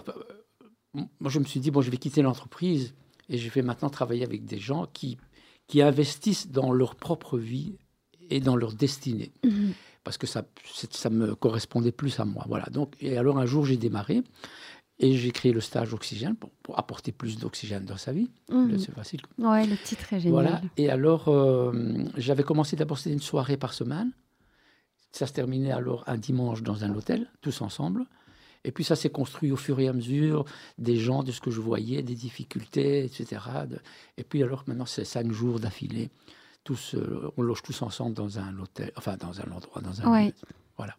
moi 0.95 1.31
je 1.31 1.39
me 1.39 1.45
suis 1.45 1.61
dit, 1.61 1.71
bon, 1.71 1.83
je 1.83 1.91
vais 1.91 1.99
quitter 1.99 2.23
l'entreprise 2.23 2.95
et 3.29 3.39
je 3.39 3.51
vais 3.51 3.63
maintenant 3.63 3.91
travailler 3.91 4.25
avec 4.25 4.45
des 4.45 4.59
gens 4.59 4.87
qui, 4.93 5.19
qui 5.67 5.83
investissent 5.83 6.51
dans 6.51 6.73
leur 6.73 6.95
propre 6.95 7.39
vie 7.39 7.77
et 8.31 8.41
dans 8.41 8.57
leur 8.57 8.73
destinée. 8.73 9.33
Mhm. 9.45 9.73
Parce 10.05 10.17
que 10.17 10.27
ça, 10.27 10.43
ça 10.91 11.11
me 11.11 11.35
correspondait 11.35 11.93
plus 11.93 12.19
à 12.19 12.25
moi. 12.25 12.45
Voilà. 12.49 12.67
Donc, 12.71 12.95
et 13.01 13.19
alors 13.19 13.39
un 13.39 13.45
jour, 13.45 13.67
j'ai 13.67 13.77
démarré. 13.77 14.23
Et 15.01 15.17
j'ai 15.17 15.31
créé 15.31 15.53
le 15.53 15.61
stage 15.61 15.95
Oxygène 15.95 16.35
pour, 16.35 16.51
apporter 16.77 17.13
plus 17.13 17.39
d'oxygène 17.39 17.85
dans 17.85 17.97
sa 17.97 18.13
vie. 18.13 18.31
Mhm. 18.51 18.79
C'est 18.79 18.93
facile. 18.93 19.21
Ouais, 19.39 19.65
le 19.65 19.77
titre 19.77 20.13
est 20.13 20.21
génial. 20.21 20.33
Voilà. 20.33 20.61
Et 20.77 20.91
alors, 20.91 21.29
euh, 21.29 22.05
j'avais 22.17 22.43
commencé 22.43 22.77
d'abord, 22.77 22.99
c'était 22.99 23.13
une 23.13 23.21
soirée 23.21 23.57
par 23.57 23.75
semaine. 23.75 24.11
Ça 25.13 25.27
se 25.27 25.33
terminait 25.33 25.73
alors 25.73 26.05
un 26.07 26.19
dimanche 26.19 26.63
dans 26.63 26.85
un 26.85 26.95
hôtel, 26.95 27.31
tous 27.41 27.63
ensemble. 27.63 28.07
Et 28.65 28.73
puis 28.73 28.85
ça 28.85 28.97
s'est 28.97 29.11
construit 29.11 29.53
au 29.53 29.57
fur 29.57 29.79
et 29.81 29.89
à 29.89 29.93
mesure 29.93 30.45
des 30.79 30.97
gens, 30.97 31.23
de 31.23 31.33
ce 31.33 31.41
que 31.41 31.51
je 31.51 31.61
voyais, 31.61 32.03
des 32.03 32.15
difficultés, 32.15 33.05
etc. 33.05 33.41
Et 34.17 34.25
puis 34.25 34.43
alors 34.43 34.65
maintenant, 34.67 34.87
c'est 34.87 35.05
cinq 35.05 35.31
jours 35.31 35.61
d'affilée. 35.61 36.11
Tous, 36.65 36.95
euh, 36.95 37.33
on 37.37 37.43
loge 37.43 37.63
tous 37.63 37.81
ensemble 37.83 38.15
dans 38.15 38.39
un 38.39 38.59
hôtel, 38.59 38.93
enfin 38.97 39.17
dans 39.17 39.41
un 39.41 39.51
endroit, 39.53 39.81
dans 39.81 40.03
un. 40.03 40.13
Ouais. 40.13 40.35
Voilà. 40.77 40.97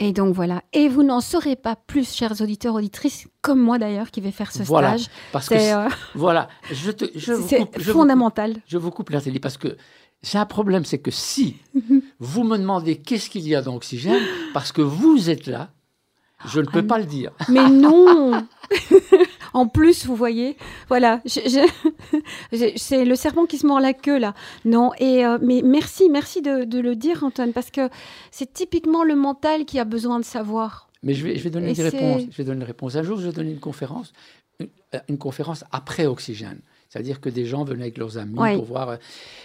Et 0.00 0.12
donc 0.12 0.32
voilà. 0.34 0.62
Et 0.72 0.88
vous 0.88 1.02
n'en 1.02 1.20
saurez 1.20 1.56
pas 1.56 1.74
plus, 1.74 2.14
chers 2.14 2.40
auditeurs, 2.40 2.74
auditrices, 2.74 3.26
comme 3.42 3.60
moi 3.60 3.78
d'ailleurs, 3.78 4.10
qui 4.12 4.20
vais 4.20 4.30
faire 4.30 4.52
ce 4.52 4.62
voilà, 4.62 4.96
stage. 4.96 5.10
Parce 5.32 5.48
que 5.48 5.54
euh, 5.54 5.88
voilà, 6.14 6.48
je 6.70 6.90
te, 6.92 7.04
c'est 7.18 7.80
fondamental. 7.82 8.54
je 8.66 8.78
vous 8.78 8.90
coupe 8.92 9.10
parce 9.40 9.56
que 9.56 9.76
j'ai 10.22 10.38
un 10.38 10.46
problème, 10.46 10.84
c'est 10.84 10.98
que 10.98 11.10
si 11.10 11.56
vous 12.20 12.44
me 12.44 12.56
demandez 12.58 12.96
qu'est-ce 12.96 13.28
qu'il 13.28 13.46
y 13.48 13.54
a 13.56 13.62
dans 13.62 13.74
Oxygène, 13.74 14.22
parce 14.54 14.70
que 14.72 14.82
vous 14.82 15.30
êtes 15.30 15.46
là, 15.46 15.70
Je 16.46 16.60
ne 16.60 16.66
peux 16.66 16.80
Ah, 16.84 16.88
pas 16.88 16.98
le 16.98 17.04
dire. 17.06 17.32
Mais 17.48 17.68
non 17.68 18.46
En 19.54 19.66
plus, 19.66 20.06
vous 20.06 20.16
voyez, 20.16 20.56
voilà, 20.88 21.20
c'est 21.26 23.04
le 23.04 23.14
serpent 23.14 23.46
qui 23.46 23.58
se 23.58 23.66
mord 23.66 23.80
la 23.80 23.92
queue 23.92 24.18
là. 24.18 24.34
Non, 24.64 24.92
et 24.98 25.24
euh, 25.24 25.38
mais 25.40 25.62
merci, 25.64 26.08
merci 26.10 26.42
de, 26.42 26.64
de 26.64 26.78
le 26.78 26.96
dire, 26.96 27.24
Antoine, 27.24 27.52
parce 27.52 27.70
que 27.70 27.88
c'est 28.30 28.52
typiquement 28.52 29.04
le 29.04 29.16
mental 29.16 29.64
qui 29.64 29.78
a 29.78 29.84
besoin 29.84 30.18
de 30.18 30.24
savoir. 30.24 30.88
Mais 31.02 31.14
je 31.14 31.24
vais, 31.24 31.36
je 31.36 31.44
vais 31.44 31.50
donner 31.50 31.70
Et 31.70 31.74
des 31.74 31.82
réponses. 31.82 32.22
Je 32.30 32.36
vais 32.36 32.44
donner 32.44 32.60
une 32.60 32.66
réponse. 32.66 32.96
Un 32.96 33.02
jour, 33.02 33.20
je 33.20 33.30
donnais 33.30 33.52
une 33.52 33.60
conférence, 33.60 34.12
une, 34.58 34.68
euh, 34.94 34.98
une 35.08 35.18
conférence 35.18 35.64
après 35.70 36.06
oxygène. 36.06 36.60
C'est-à-dire 36.88 37.20
que 37.20 37.28
des 37.28 37.44
gens 37.44 37.64
venaient 37.64 37.82
avec 37.82 37.98
leurs 37.98 38.16
amis 38.16 38.38
Ouais. 38.38 38.56
pour 38.56 38.64
voir. 38.64 38.88
euh, 38.88 38.96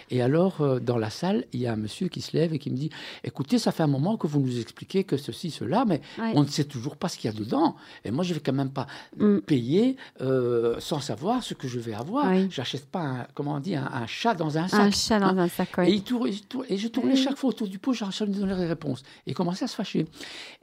Et 0.09 0.21
alors, 0.21 0.61
euh, 0.61 0.79
dans 0.79 0.97
la 0.97 1.09
salle, 1.09 1.43
il 1.51 1.59
y 1.59 1.67
a 1.67 1.73
un 1.73 1.75
monsieur 1.75 2.07
qui 2.07 2.21
se 2.21 2.37
lève 2.37 2.53
et 2.53 2.59
qui 2.59 2.69
me 2.71 2.77
dit 2.77 2.89
Écoutez, 3.25 3.57
ça 3.59 3.71
fait 3.73 3.83
un 3.83 3.87
moment 3.87 4.15
que 4.15 4.27
vous 4.27 4.39
nous 4.39 4.59
expliquez 4.59 5.03
que 5.03 5.17
ceci, 5.17 5.51
cela, 5.51 5.83
mais 5.85 5.99
Ouais. 6.17 6.31
on 6.35 6.43
ne 6.43 6.47
sait 6.47 6.63
toujours 6.63 6.95
pas 6.95 7.09
ce 7.09 7.17
qu'il 7.17 7.29
y 7.29 7.33
a 7.33 7.37
dedans. 7.37 7.75
Et 8.05 8.11
moi, 8.11 8.23
je 8.23 8.33
vais 8.33 8.39
quand 8.39 8.53
même 8.53 8.71
pas 8.71 8.87
Mm. 9.17 9.39
payer 9.39 9.97
euh, 10.21 10.79
sans 10.79 11.01
savoir 11.01 11.43
ce 11.43 11.53
que 11.53 11.67
je 11.67 11.79
vais 11.79 11.93
avoir. 11.93 12.31
Oui. 12.31 12.47
J'achète 12.49 12.85
pas, 12.85 12.99
un, 13.01 13.27
comment 13.33 13.55
on 13.55 13.59
dit, 13.59 13.75
un, 13.75 13.89
un 13.91 14.07
chat 14.07 14.35
dans 14.35 14.57
un 14.57 14.67
sac. 14.69 14.79
Un 14.79 14.91
chat 14.91 15.19
dans 15.19 15.25
hein. 15.27 15.37
un 15.37 15.47
sac, 15.49 15.69
Et, 15.79 15.81
oui. 15.81 15.91
il 15.95 16.03
tourne- 16.03 16.29
il 16.29 16.41
tourne- 16.45 16.65
et 16.69 16.77
je 16.77 16.87
tournais 16.87 17.15
chaque 17.17 17.35
fois 17.37 17.49
autour 17.49 17.67
du 17.67 17.77
pot, 17.79 17.91
je 17.93 18.23
lui 18.23 18.31
donnais 18.31 18.55
des 18.55 18.65
réponses. 18.67 19.01
Et 19.27 19.31
il 19.31 19.33
commençait 19.33 19.65
à 19.65 19.67
se 19.67 19.75
fâcher. 19.75 20.05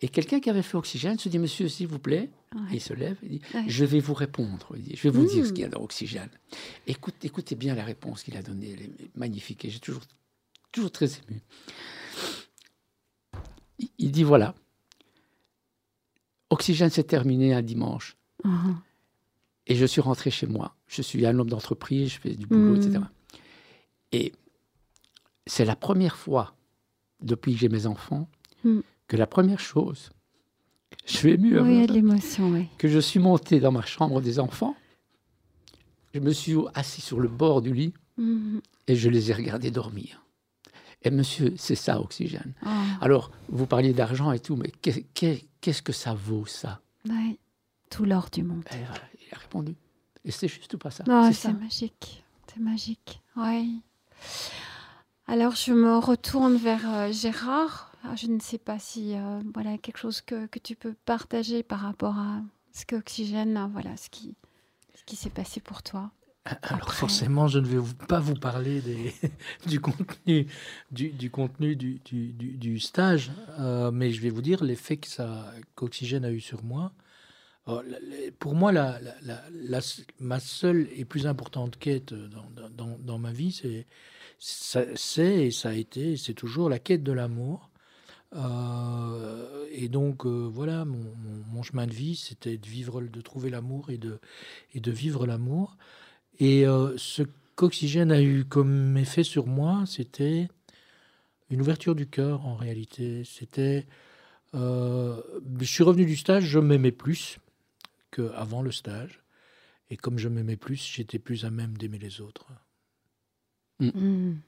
Et 0.00 0.08
quelqu'un 0.08 0.40
qui 0.40 0.48
avait 0.48 0.62
fait 0.62 0.78
oxygène 0.78 1.18
se 1.18 1.28
dit 1.28 1.38
Monsieur, 1.38 1.68
s'il 1.68 1.88
vous 1.88 1.98
plaît, 1.98 2.30
Ouais. 2.54 2.60
il 2.72 2.80
se 2.80 2.92
lève 2.92 3.16
et 3.22 3.28
dit 3.28 3.40
Ouais. 3.54 3.64
Je 3.68 3.84
vais 3.84 4.00
vous 4.00 4.14
répondre. 4.14 4.72
Il 4.76 4.82
dit, 4.82 4.96
je 4.96 5.02
vais 5.04 5.10
vous 5.10 5.26
dire 5.26 5.46
ce 5.46 5.52
qu'il 5.52 5.62
y 5.62 5.64
a 5.64 5.68
dans 5.68 5.80
oxygène. 5.82 6.30
Écoute, 6.88 7.14
écoutez 7.24 7.54
bien 7.54 7.74
la 7.76 7.84
réponse 7.84 8.22
qu'il 8.24 8.36
a 8.36 8.42
donnée. 8.42 8.72
Elle 8.72 8.82
est 8.82 9.16
magnifique. 9.16 9.64
Et 9.64 9.70
j'ai 9.70 9.78
toujours, 9.78 10.02
toujours 10.72 10.90
très 10.90 11.06
ému. 11.06 11.40
Il, 13.78 13.88
il 13.98 14.10
dit 14.10 14.24
Voilà, 14.24 14.54
oxygène 16.50 16.90
s'est 16.90 17.04
terminé 17.04 17.54
un 17.54 17.62
dimanche. 17.62 18.16
Mhm. 18.44 18.80
Et 19.66 19.76
je 19.76 19.86
suis 19.86 20.00
rentré 20.00 20.30
chez 20.30 20.46
moi. 20.46 20.74
Je 20.88 21.02
suis 21.02 21.24
un 21.26 21.38
homme 21.38 21.48
d'entreprise, 21.50 22.10
je 22.14 22.18
fais 22.18 22.34
du 22.34 22.46
boulot, 22.46 22.74
etc. 22.76 22.98
Et 24.10 24.32
c'est 25.46 25.64
la 25.64 25.76
première 25.76 26.16
fois, 26.16 26.56
depuis 27.20 27.52
que 27.54 27.58
j'ai 27.60 27.68
mes 27.68 27.86
enfants, 27.86 28.28
Mm. 28.64 28.80
que 29.08 29.16
la 29.16 29.26
première 29.26 29.60
chose, 29.60 30.10
je 31.06 31.16
suis 31.16 31.30
ému, 31.30 31.58
Oui, 31.58 31.82
hein, 31.82 31.86
de 31.86 31.92
l'émotion, 31.92 32.50
oui. 32.50 32.68
que 32.78 32.88
je 32.88 32.98
suis 32.98 33.18
monté 33.20 33.60
dans 33.60 33.72
ma 33.72 33.84
chambre 33.84 34.20
des 34.20 34.38
enfants, 34.38 34.74
je 36.14 36.20
me 36.20 36.32
suis 36.32 36.56
assis 36.74 37.00
sur 37.00 37.20
le 37.20 37.28
bord 37.28 37.62
du 37.62 37.72
lit 37.72 37.94
Mhm. 38.18 38.60
et 38.88 38.96
je 38.96 39.08
les 39.08 39.30
ai 39.30 39.34
regardés 39.34 39.70
dormir. 39.70 40.22
Et 41.02 41.10
monsieur, 41.10 41.54
c'est 41.56 41.74
ça, 41.76 41.98
oxygène. 42.00 42.52
Oh, 42.66 42.68
Alors, 43.00 43.30
vous 43.48 43.64
parliez 43.66 43.94
d'argent 43.94 44.32
et 44.32 44.38
tout, 44.40 44.56
mais 44.56 44.70
qu'est- 44.82 45.06
qu'est- 45.14 45.46
qu'est-ce 45.62 45.80
que 45.82 45.92
ça 45.92 46.12
vaut, 46.12 46.44
ça? 46.44 46.80
Ouais. 47.08 47.38
Tout 47.88 48.04
l'or 48.04 48.28
du 48.30 48.42
monde. 48.42 48.64
Et 48.72 48.76
voilà, 48.84 49.00
Il 49.26 49.34
a 49.34 49.38
répondu. 49.38 49.74
Et 50.24 50.30
c'est 50.32 50.48
juste 50.48 50.76
pas 50.76 50.90
ça. 50.90 51.04
Non, 51.06 51.32
c'est 51.32 51.52
magique. 51.52 52.22
C'est 52.52 52.60
magique. 52.60 53.20
Oui. 53.36 53.80
Alors, 55.26 55.54
je 55.54 55.72
me 55.72 55.96
retourne 55.98 56.56
vers 56.56 56.82
euh, 56.92 57.12
Gérard. 57.12 57.89
Ah, 58.02 58.16
Je 58.16 58.26
ne 58.28 58.40
sais 58.40 58.58
pas 58.58 58.78
si 58.78 59.14
euh, 59.14 59.40
voilà 59.54 59.76
quelque 59.78 59.98
chose 59.98 60.20
que, 60.20 60.46
que 60.46 60.58
tu 60.58 60.74
peux 60.76 60.94
partager 61.04 61.62
par 61.62 61.80
rapport 61.80 62.16
à 62.18 62.40
ce 62.72 62.86
que 62.86 62.96
Oxygène, 62.96 63.68
voilà, 63.72 63.96
ce 63.96 64.08
qui, 64.10 64.36
ce 64.94 65.04
qui 65.04 65.16
s'est 65.16 65.30
passé 65.30 65.60
pour 65.60 65.82
toi. 65.82 66.10
Alors 66.44 66.82
Après. 66.82 66.96
forcément, 66.96 67.46
je 67.48 67.58
ne 67.58 67.66
vais 67.66 67.76
vous- 67.76 67.94
pas 67.94 68.18
vous 68.20 68.34
parler 68.34 68.80
des, 68.80 69.12
du 69.66 69.80
contenu, 69.80 70.46
du, 70.90 71.10
du 71.10 71.30
contenu 71.30 71.76
du, 71.76 72.00
du- 72.04 72.32
du- 72.32 72.78
stage, 72.80 73.30
euh, 73.58 73.90
mais 73.90 74.10
je 74.12 74.20
vais 74.22 74.30
vous 74.30 74.40
dire 74.42 74.64
l'effet 74.64 74.96
que 74.96 75.08
ça, 75.08 75.52
qu'Oxygène 75.74 76.24
a 76.24 76.30
eu 76.32 76.40
sur 76.40 76.62
moi. 76.64 76.92
La- 77.68 77.98
pour 78.40 78.54
moi, 78.54 78.72
la, 78.72 78.98
la- 79.22 79.44
la- 79.52 79.80
ma 80.18 80.40
seule 80.40 80.88
et 80.96 81.04
plus 81.04 81.26
importante 81.28 81.76
quête 81.78 82.12
dans, 82.14 82.68
dans- 82.70 82.98
dans- 82.98 83.18
ma 83.18 83.30
vie, 83.32 83.52
c'est, 83.52 83.86
c'est 84.96 85.46
et 85.46 85.50
ça 85.52 85.68
a 85.68 85.74
été, 85.74 86.16
c'est 86.16 86.34
toujours 86.34 86.68
la 86.68 86.80
quête 86.80 87.04
de 87.04 87.12
l'amour. 87.12 87.69
Euh, 88.34 89.66
et 89.72 89.88
donc 89.88 90.24
euh, 90.26 90.48
voilà, 90.52 90.84
mon, 90.84 90.98
mon- 90.98 91.44
mon 91.52 91.62
chemin 91.62 91.86
de 91.86 91.92
vie, 91.92 92.16
c'était 92.16 92.58
de 92.58 92.66
vivre, 92.66 93.00
de 93.02 93.20
trouver 93.20 93.50
l'amour 93.50 93.90
et 93.90 93.98
de, 93.98 94.20
et 94.74 94.80
de 94.80 94.90
vivre 94.92 95.26
l'amour. 95.26 95.76
Et 96.40 96.66
euh, 96.66 96.96
ce 96.98 97.22
qu'Oxygène 97.56 98.12
a 98.12 98.22
eu 98.22 98.44
comme 98.44 98.96
effet 98.96 99.24
sur 99.24 99.46
moi, 99.46 99.84
c'était 99.86 100.48
une 101.50 101.60
ouverture 101.60 101.94
du 101.94 102.06
cœur 102.06 102.46
en 102.46 102.54
réalité. 102.54 103.24
C'était, 103.24 103.86
euh, 104.54 105.22
je 105.60 105.64
suis 105.64 105.84
revenu 105.84 106.06
du 106.06 106.16
stage, 106.16 106.44
je 106.44 106.58
m'aimais 106.58 106.92
plus 106.92 107.38
qu'avant 108.12 108.62
le 108.62 108.72
stage. 108.72 109.22
Et 109.90 109.96
comme 109.96 110.18
je 110.18 110.28
m'aimais 110.28 110.56
plus, 110.56 110.76
j'étais 110.94 111.18
plus 111.18 111.44
à 111.44 111.50
même 111.50 111.76
d'aimer 111.78 111.98
les 111.98 112.20
autres. 112.20 112.46
Mm. 113.80 114.42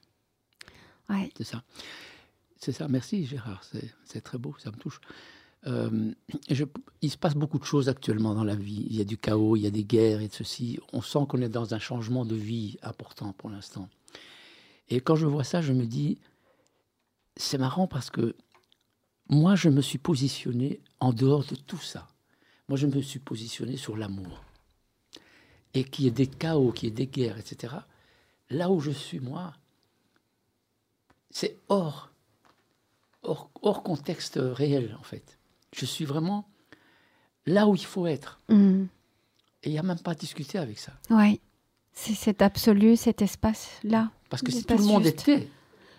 Ouais. 1.09 1.31
C'est 1.37 1.45
ça. 1.45 1.62
C'est 2.62 2.71
ça. 2.71 2.87
Merci 2.87 3.26
Gérard. 3.26 3.64
C'est 4.04 4.21
très 4.21 4.38
beau. 4.38 4.54
Ça 4.61 4.71
me 4.71 4.76
touche. 4.76 5.00
Euh, 5.66 6.12
je- 6.49 6.62
il 7.00 7.11
se 7.11 7.16
passe 7.16 7.35
beaucoup 7.35 7.59
de 7.59 7.64
choses 7.64 7.88
actuellement 7.88 8.37
dans 8.37 8.45
la 8.45 8.54
vie. 8.54 8.87
Il 8.88 8.95
y 8.95 9.00
a 9.00 9.04
du 9.04 9.19
chaos, 9.19 9.57
il 9.57 9.62
y 9.62 9.66
a 9.66 9.71
des 9.73 9.83
guerres 9.83 10.21
et 10.21 10.28
de 10.28 10.33
ceci. 10.33 10.78
On 10.92 11.02
sent 11.02 11.26
qu'on 11.28 11.42
est 11.42 11.49
dans 11.49 11.75
un 11.75 11.81
changement 11.81 12.25
de 12.25 12.37
vie 12.37 12.76
important 12.85 13.33
pour 13.33 13.50
l'instant. 13.50 13.88
Et 14.90 15.00
quand 15.00 15.16
je 15.16 15.26
vois 15.26 15.42
ça, 15.42 15.61
je 15.61 15.73
me 15.73 15.87
dis, 15.87 16.21
c'est 17.37 17.59
marrant 17.59 17.88
parce 17.88 18.11
que 18.11 18.37
moi, 19.28 19.57
je 19.57 19.69
me 19.69 19.81
suis 19.81 19.99
positionné 19.99 20.81
en 21.00 21.12
dehors 21.12 21.45
de 21.45 21.57
tout 21.57 21.81
ça. 21.81 22.07
Moi, 22.69 22.76
je 22.78 22.87
me 22.87 23.02
suis 23.02 23.19
positionné 23.19 23.76
sur 23.76 23.97
l'amour. 23.97 24.45
Et 25.75 25.83
qu'il 25.83 26.04
y 26.04 26.09
ait 26.09 26.12
des 26.12 26.28
chaos, 26.28 26.71
qu'il 26.71 26.90
y 26.90 26.92
ait 26.92 26.95
des 26.95 27.09
guerres, 27.09 27.38
etc. 27.38 27.75
Là 28.50 28.71
où 28.71 28.78
je 28.78 28.92
suis, 28.92 29.19
moi, 29.19 29.52
c'est 31.31 31.59
hors, 31.69 32.12
hors, 33.23 33.50
hors 33.62 33.83
contexte 33.83 34.38
réel, 34.41 34.97
en 34.99 35.02
fait. 35.02 35.38
Je 35.75 35.85
suis 35.87 36.05
vraiment 36.05 36.49
là 37.47 37.67
où 37.69 37.75
il 37.75 37.85
faut 37.85 38.07
être. 38.07 38.41
Mm. 38.49 38.85
Et 39.64 39.69
il 39.69 39.73
n'y 39.73 39.79
a 39.79 39.83
même 39.83 39.99
pas 39.99 40.12
à 40.12 40.14
discuter 40.14 40.59
avec 40.59 40.79
ça. 40.79 40.93
Ouais. 41.11 41.41
C'est 41.93 42.14
cet 42.14 42.41
absolu, 42.43 42.97
cet 42.97 43.21
espace-là. 43.23 44.11
Parce 44.31 44.43
que 44.43 44.50
si 44.50 44.64
tout 44.64 44.76
le 44.79 44.85
monde 44.85 45.02
juste. 45.05 45.29
était 45.29 45.49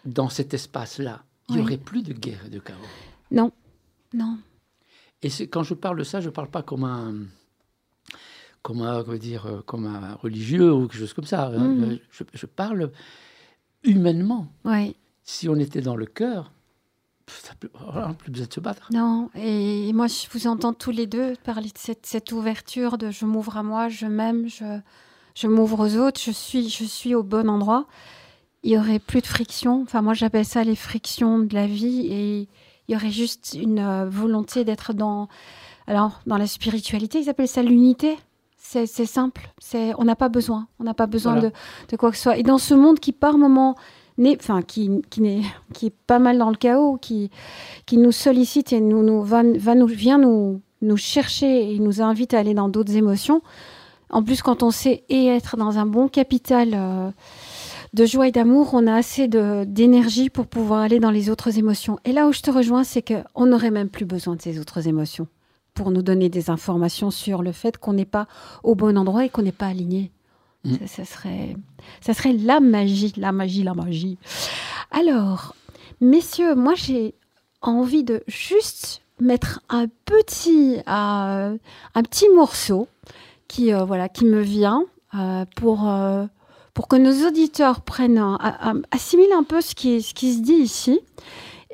dans 0.06 0.28
cet 0.30 0.54
espace-là, 0.54 1.24
il 1.50 1.56
n'y 1.56 1.62
Oui. 1.62 1.68
aurait 1.68 1.78
plus 1.78 2.02
de 2.04 2.14
guerre 2.14 2.46
et 2.46 2.50
de 2.50 2.60
chaos. 2.60 2.78
Non. 3.32 3.52
Non. 4.14 4.38
Et 5.22 5.30
quand 5.48 5.64
je 5.64 5.74
parle 5.76 5.98
de 6.00 6.04
ça, 6.04 6.20
je 6.20 6.28
ne 6.28 6.32
parle 6.34 6.50
pas 6.50 6.64
comme 6.64 6.84
un, 6.84 7.14
comme 8.62 8.82
un, 8.82 9.04
comment 9.04 9.18
dire, 9.18 9.46
euh, 9.46 9.62
comme 9.62 9.86
un 9.86 10.16
religieux 10.16 10.74
ou 10.74 10.88
quelque 10.88 11.00
chose 11.00 11.14
comme 11.14 11.26
ça. 11.26 11.48
hein. 11.48 11.60
Mhm. 11.60 12.00
Je, 12.12 12.24
je 12.34 12.46
parle 12.46 12.92
humainement. 13.84 14.48
Ouais. 14.66 14.96
Si 15.24 15.48
on 15.48 15.56
était 15.56 15.82
dans 15.82 15.96
le 15.96 16.06
cœur, 16.06 16.52
plus, 17.26 17.70
plus 18.18 18.32
besoin 18.32 18.48
de 18.48 18.54
se 18.54 18.60
battre. 18.60 18.88
Non, 18.92 19.30
et 19.36 19.92
moi 19.94 20.08
je 20.08 20.28
vous 20.32 20.48
entends 20.48 20.74
tous 20.74 20.92
les 20.92 21.08
deux 21.08 21.34
parler 21.44 21.70
de 21.70 21.78
cette, 21.78 22.06
cette 22.06 22.32
ouverture 22.32 22.98
de 22.98 23.12
je 23.12 23.26
m'ouvre 23.26 23.58
à 23.58 23.64
moi, 23.64 23.90
je 23.90 24.06
m'aime, 24.06 24.48
je, 24.48 24.80
je 25.36 25.48
m'ouvre 25.48 25.80
aux 25.88 25.96
autres, 25.98 26.20
je 26.24 26.32
suis, 26.32 26.70
je 26.70 26.84
suis 26.84 27.16
au 27.16 27.24
bon 27.24 27.50
endroit. 27.50 27.86
Il 28.64 28.72
y 28.72 28.78
aurait 28.78 29.00
plus 29.00 29.22
de 29.22 29.28
friction. 29.28 29.82
Enfin, 29.82 30.02
moi 30.02 30.14
j'appelle 30.14 30.46
ça 30.46 30.64
les 30.64 30.76
frictions 30.76 31.40
de 31.40 31.54
la 31.54 31.68
vie 31.68 32.08
et 32.10 32.48
il 32.88 32.94
y 32.94 32.96
aurait 32.96 33.12
juste 33.12 33.58
une 33.60 33.80
euh, 33.80 34.06
volonté 34.10 34.64
d'être 34.66 34.94
dans, 34.94 35.28
alors 35.88 36.22
dans 36.28 36.38
la 36.38 36.48
spiritualité, 36.48 37.20
ils 37.20 37.30
appellent 37.30 37.48
ça 37.48 37.64
l'unité. 37.64 38.18
C'est 38.58 38.86
c'est 38.88 39.06
simple, 39.06 39.50
c'est 39.60 39.94
on 39.98 40.06
n'a 40.06 40.16
pas 40.16 40.30
besoin, 40.30 40.68
on 40.80 40.86
n'a 40.86 40.94
pas 40.94 41.06
besoin 41.08 41.34
Voilà. 41.34 41.50
de, 41.50 41.54
de 41.92 41.98
quoi 41.98 42.12
que 42.12 42.16
ce 42.18 42.24
soit. 42.24 42.38
Et 42.38 42.44
dans 42.44 42.58
ce 42.58 42.74
monde 42.74 43.00
qui 43.00 43.12
par 43.12 43.38
moment 43.38 43.76
qui, 44.68 44.90
n'est, 45.20 45.42
est 45.82 45.94
pas 46.08 46.20
mal 46.20 46.38
dans 46.38 46.50
le 46.50 46.56
chaos, 46.56 46.98
qui 46.98 47.30
nous 47.92 48.12
sollicite 48.12 48.74
et 48.74 48.82
nous, 48.82 49.24
va, 49.24 49.44
nous, 49.44 49.88
vient 49.88 50.18
nous, 50.18 50.62
nous 50.82 50.98
chercher 50.98 51.74
et 51.74 51.80
nous 51.80 52.02
invite 52.02 52.34
à 52.34 52.40
aller 52.40 52.54
dans 52.54 52.70
d'autres 52.70 52.96
émotions. 52.96 53.42
En 54.10 54.22
plus, 54.22 54.42
quand 54.44 54.62
on 54.62 54.70
sait 54.70 55.04
et 55.10 55.26
être 55.28 55.58
dans 55.58 55.80
un 55.80 55.88
bon 55.88 56.08
capital 56.08 56.70
euh, 56.74 57.10
de 57.94 58.06
joie 58.06 58.28
et 58.28 58.32
d'amour, 58.32 58.70
on 58.74 58.86
a 58.86 58.94
assez 58.94 59.28
d'énergie 59.28 60.30
pour 60.30 60.46
pouvoir 60.46 60.82
aller 60.82 61.00
dans 61.00 61.10
les 61.10 61.32
autres 61.32 61.58
émotions. 61.58 61.98
Et 62.06 62.12
là 62.12 62.28
où 62.28 62.32
je 62.32 62.42
te 62.42 62.52
rejoins, 62.52 62.84
c'est 62.84 63.02
qu'on 63.02 63.46
n'aurait 63.48 63.72
même 63.72 63.90
plus 63.90 64.06
besoin 64.06 64.36
de 64.36 64.42
ces 64.42 64.60
autres 64.60 64.88
émotions 64.88 65.28
pour 65.74 65.90
nous 65.90 66.04
donner 66.04 66.30
des 66.30 66.52
informations 66.52 67.10
sur 67.10 67.42
le 67.42 67.52
fait 67.52 67.78
qu'on 67.78 67.94
n'est 67.94 68.06
pas 68.06 68.28
au 68.64 68.76
bon 68.76 68.96
endroit 68.98 69.26
et 69.26 69.30
qu'on 69.30 69.42
n'est 69.42 69.52
pas 69.52 69.68
aligné. 69.68 70.12
Mm. 70.64 70.76
Ça, 70.88 71.06
serait, 71.06 71.56
serait 72.02 72.34
la 72.34 72.60
magie, 72.60 73.14
la 73.18 73.32
magie, 73.32 73.64
la 73.64 73.74
magie. 73.74 74.18
Alors, 74.92 75.56
messieurs, 76.00 76.56
moi 76.56 76.74
j'ai 76.76 77.16
envie 77.62 78.04
de 78.04 78.24
juste 78.28 79.02
mettre 79.20 79.62
un 79.70 79.88
petit, 80.06 80.78
euh, 80.88 81.58
un 81.96 82.04
petit 82.04 82.30
morceau 82.30 82.88
qui, 83.48 83.74
euh, 83.74 83.84
voilà, 83.84 84.10
qui 84.10 84.26
me 84.26 84.42
vient 84.42 84.86
euh, 85.16 85.46
pour, 85.56 85.92
pour 86.74 86.88
que 86.88 86.96
nos 86.96 87.28
auditeurs 87.28 87.82
prennent, 87.82 88.38
assimilent 88.92 89.34
un 89.34 89.44
peu 89.44 89.62
ce 89.62 89.76
qui, 89.76 90.02
ce 90.02 90.14
qui 90.14 90.34
se 90.34 90.42
dit 90.42 90.54
ici. 90.54 91.00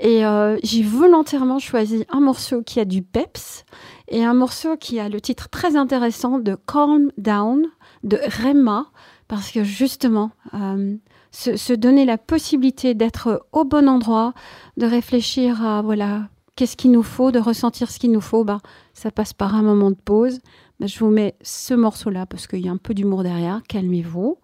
Et 0.01 0.24
j'ai 0.63 0.81
volontairement 0.81 1.60
choisi 1.60 2.05
un 2.10 2.22
morceau 2.22 2.62
qui 2.62 2.79
a 2.79 2.86
du 2.86 3.01
peps 3.01 3.65
et 4.08 4.24
un 4.24 4.34
morceau 4.34 4.77
qui 4.77 5.00
a 5.00 5.10
le 5.10 5.19
titre 5.19 5.50
très 5.50 5.75
intéressant 5.75 6.39
de 6.39 6.55
Calm 6.55 7.12
Down 7.17 7.67
de 8.03 8.18
Rema, 8.18 8.88
parce 9.27 9.51
que 9.51 9.63
justement, 9.63 10.32
euh, 10.53 10.96
se, 11.32 11.74
donner 11.74 12.06
la 12.06 12.18
possibilité 12.18 12.94
d'être 12.94 13.46
au 13.51 13.63
bon 13.63 13.88
endroit, 13.88 14.34
de 14.77 14.86
réfléchir 14.86 15.65
à 15.65 15.82
voilà 15.82 16.29
qu'est-ce 16.56 16.75
qu'il 16.75 16.91
nous 16.91 17.03
faut, 17.03 17.32
de 17.32 17.39
ressentir 17.39 17.89
ce 17.89 18.00
qu'il 18.00 18.12
nous 18.12 18.22
faut, 18.22 18.44
bah, 18.44 18.60
ça 18.94 19.12
passe 19.12 19.34
par 19.34 19.56
un 19.56 19.62
moment 19.62 19.91
de 19.91 19.96
pause. 19.96 20.39
Bah, 20.79 20.88
je 20.88 21.00
vous 21.00 21.10
mets 21.10 21.36
ce 21.41 21.74
morceau-là 21.74 22.25
parce 22.25 22.48
qu'il 22.48 22.65
y 22.65 22.70
a 22.70 22.72
un 22.72 22.77
peu 22.77 22.94
d'humour 22.94 23.24
derrière. 23.24 23.62
Calmez-vous. 23.68 24.38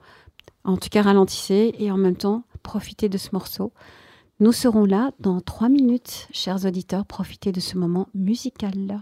En 0.63 0.77
tout 0.77 0.89
cas, 0.89 1.01
ralentissez 1.01 1.75
et 1.77 1.91
en 1.91 1.97
même 1.97 2.15
temps, 2.15 2.43
profitez 2.63 3.09
de 3.09 3.17
ce 3.17 3.29
morceau. 3.33 3.73
Nous 4.39 4.51
serons 4.51 4.85
là 4.85 5.11
dans 5.19 5.39
trois 5.39 5.69
minutes, 5.69 6.27
chers 6.31 6.65
auditeurs. 6.65 7.05
Profitez 7.05 7.51
de 7.51 7.59
ce 7.59 7.77
moment 7.77 8.07
musical. 8.13 9.01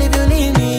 if 0.00 0.16
you 0.16 0.22
leave 0.26 0.56
me. 0.58 0.73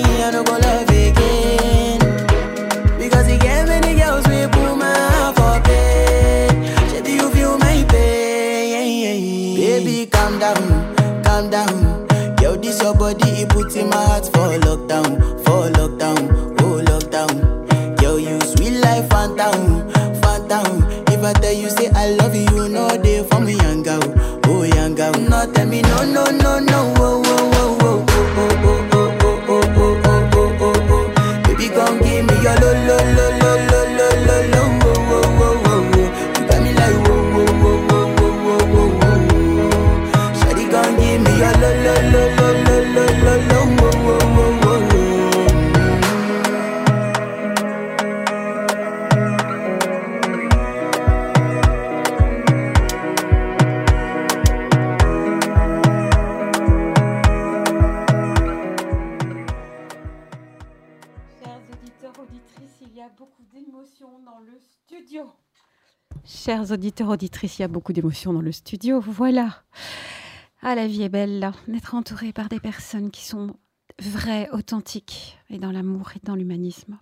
Chers 66.24 66.72
auditeurs, 66.72 67.10
auditrices, 67.10 67.60
il 67.60 67.62
y 67.64 67.66
a 67.66 67.68
beaucoup 67.68 67.94
d'émotions 67.94 68.34
dans 68.34 68.42
le 68.42 68.52
studio. 68.52 69.00
Voilà. 69.00 69.64
Ah, 70.62 70.76
la 70.76 70.88
vie 70.88 71.04
est 71.04 71.10
belle, 71.10 71.52
d'être 71.68 71.96
entourée 71.96 72.34
par 72.34 72.50
des 72.50 72.60
personnes 72.60 73.12
qui 73.12 73.26
sont 73.26 73.56
vraies, 74.00 74.50
authentiques, 74.52 75.38
et 75.50 75.60
dans 75.60 75.72
l'amour 75.72 76.12
et 76.16 76.20
dans 76.24 76.36
l'humanisme. 76.36 76.98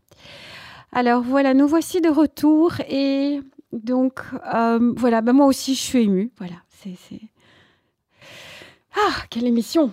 Alors 0.91 1.23
voilà, 1.23 1.53
nous 1.53 1.67
voici 1.67 2.01
de 2.01 2.09
retour 2.09 2.73
et 2.87 3.39
donc 3.71 4.19
euh, 4.53 4.93
voilà, 4.95 5.21
ben 5.21 5.33
moi 5.33 5.47
aussi 5.47 5.75
je 5.75 5.81
suis 5.81 6.03
émue. 6.03 6.31
Voilà, 6.37 6.57
c'est 6.69 7.19
ah 8.95 9.13
quelle 9.29 9.47
émission. 9.47 9.91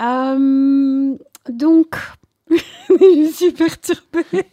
Euh, 0.00 1.16
donc 1.48 1.96
je 2.50 3.30
suis 3.32 3.52
perturbée. 3.52 4.46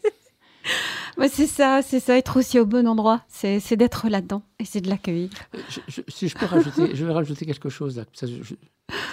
Bah, 1.18 1.28
c'est 1.30 1.48
ça, 1.48 1.82
c'est 1.82 2.00
ça, 2.00 2.18
être 2.18 2.38
aussi 2.40 2.60
au 2.60 2.66
bon 2.66 2.88
endroit, 2.88 3.24
c'est 3.28 3.76
d'être 3.76 4.08
là-dedans 4.10 4.44
et 4.60 4.66
c'est 4.66 4.82
de 4.82 4.90
l'accueillir. 4.90 5.30
Euh, 5.56 5.60
si 6.08 6.28
je 6.28 6.38
peux 6.38 6.46
rajouter, 6.46 6.96
je 6.96 7.06
vais 7.06 7.14
rajouter 7.14 7.46
quelque 7.46 7.70
chose. 7.70 7.98
Là, 7.98 8.06
ça, 8.14 8.28
je, 8.28 8.56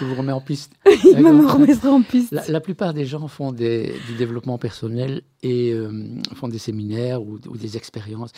vous 0.04 0.14
remets 0.14 0.32
en 0.32 0.40
piste. 0.40 0.72
Il 1.04 1.18
me 1.18 1.46
remettra 1.46 1.90
en 1.90 2.02
piste. 2.02 2.32
La, 2.48 2.60
plupart 2.60 2.94
des 2.94 3.04
gens 3.04 3.28
font 3.28 3.52
des, 3.52 3.94
du 4.06 4.14
développement 4.14 4.58
personnel 4.58 5.22
et 5.42 5.72
euh, 5.72 6.20
font 6.34 6.48
des 6.48 6.58
séminaires 6.58 7.22
ou, 7.22 7.38
des 7.38 7.76
expériences. 7.76 8.32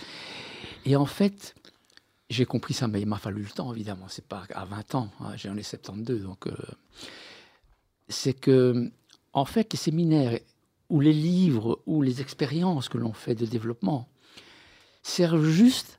Et 0.85 0.97
en 0.97 1.07
fait, 1.07 1.55
j'ai 2.29 2.47
compris 2.47 2.75
ça, 2.75 2.89
mais 2.89 3.01
il 3.01 3.07
m'a 3.07 3.19
fallu 3.19 3.43
le 3.43 3.51
temps, 3.51 3.73
évidemment. 3.73 4.07
C'est 4.09 4.27
pas 4.27 4.45
à 4.55 4.65
20 4.65 4.95
ans. 4.95 5.11
Hein, 5.21 5.33
J'en 5.37 5.57
ai 5.57 5.63
72, 5.63 6.23
donc. 6.23 6.47
Euh, 6.47 6.53
c'est 8.09 8.33
que, 8.33 8.91
en 9.33 9.45
fait, 9.45 9.73
les 9.73 9.79
séminaires 9.79 10.39
ou 10.91 11.01
les 11.01 11.13
livres 11.13 11.81
ou 11.87 12.03
les 12.03 12.21
expériences 12.21 12.89
que 12.89 12.99
l'on 12.99 13.13
fait 13.13 13.35
de 13.35 13.47
développement 13.47 14.09
servent 15.03 15.45
juste 15.49 15.99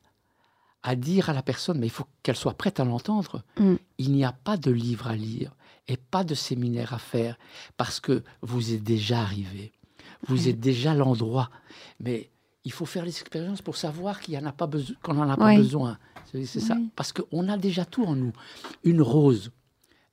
à 0.84 0.96
dire 0.96 1.30
à 1.30 1.34
la 1.34 1.44
personne, 1.44 1.80
mais 1.80 1.88
il 1.88 1.92
faut 1.92 2.06
qu'elle 2.24 2.36
soit 2.36 2.54
prête 2.56 2.80
à 2.80 2.86
l'entendre, 2.86 3.44
Mm. 3.60 3.76
il 4.00 4.12
n'y 4.14 4.24
a 4.26 4.32
pas 4.32 4.58
de 4.58 4.72
livre 4.72 5.08
à 5.08 5.16
lire 5.16 5.52
et 5.88 5.98
pas 5.98 6.24
de 6.24 6.34
séminaire 6.36 6.94
à 6.94 6.98
faire 7.00 7.38
parce 7.78 8.00
que 8.00 8.24
vous 8.42 8.74
êtes 8.74 8.84
déjà 8.84 9.22
arrivé, 9.22 9.72
vous 10.28 10.48
êtes 10.48 10.60
déjà 10.60 10.94
l'endroit. 10.96 11.50
Mais 12.00 12.30
il 12.66 12.72
faut 12.72 12.86
faire 12.86 13.04
les 13.06 13.12
expériences 13.12 13.62
pour 13.62 13.78
savoir 13.78 14.20
qu'il 14.22 14.34
y 14.34 14.38
en 14.38 14.46
a 14.46 14.52
pas 14.52 14.68
besoin, 14.68 14.96
qu'on 15.04 15.14
n'en 15.16 15.30
a 15.30 15.38
pas 15.38 15.56
besoin. 15.56 15.98
C'est 16.32 16.46
ça, 16.60 16.76
Oui. 16.76 16.90
parce 16.96 17.12
qu'on 17.14 17.48
a 17.50 17.58
déjà 17.58 17.86
tout 17.86 18.04
en 18.06 18.16
nous. 18.16 18.32
Une 18.84 19.02
rose, 19.02 19.52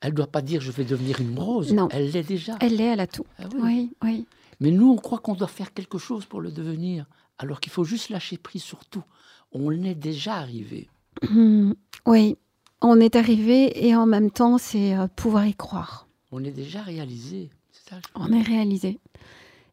elle 0.00 0.12
doit 0.14 0.26
pas 0.26 0.42
dire 0.42 0.60
je 0.60 0.70
vais 0.72 0.84
devenir 0.84 1.20
une 1.20 1.38
rose, 1.38 1.72
Non. 1.72 1.88
elle 1.92 2.10
l'est 2.10 2.22
déjà. 2.22 2.56
Elle 2.60 2.80
est, 2.80 2.92
elle 2.92 3.00
a 3.00 3.06
tout. 3.06 3.24
Ah 3.38 3.44
oui. 3.54 3.60
Oui, 3.62 3.90
oui. 4.02 4.26
Mais 4.60 4.70
nous, 4.70 4.90
on 4.90 4.96
croit 4.96 5.18
qu'on 5.18 5.34
doit 5.34 5.46
faire 5.48 5.72
quelque 5.72 5.98
chose 5.98 6.24
pour 6.26 6.40
le 6.40 6.50
devenir, 6.50 7.06
alors 7.38 7.60
qu'il 7.60 7.72
faut 7.72 7.84
juste 7.84 8.08
lâcher 8.08 8.36
prise 8.38 8.62
sur 8.62 8.84
tout. 8.86 9.04
On 9.52 9.70
est 9.84 9.94
déjà 9.94 10.34
arrivé. 10.34 10.88
Hmm, 11.28 11.72
Oui, 12.06 12.36
on 12.80 13.00
est 13.00 13.16
arrivé 13.16 13.86
et 13.86 13.94
en 13.96 14.06
même 14.06 14.30
temps, 14.30 14.58
c'est 14.58 14.96
euh, 14.96 15.06
pouvoir 15.08 15.46
y 15.46 15.54
croire. 15.54 16.06
On 16.32 16.42
est 16.44 16.50
déjà 16.50 16.82
réalisé. 16.82 17.50
C'est 17.72 17.90
ça. 17.90 17.96
On 18.14 18.32
est 18.32 18.42
réalisé. 18.42 18.98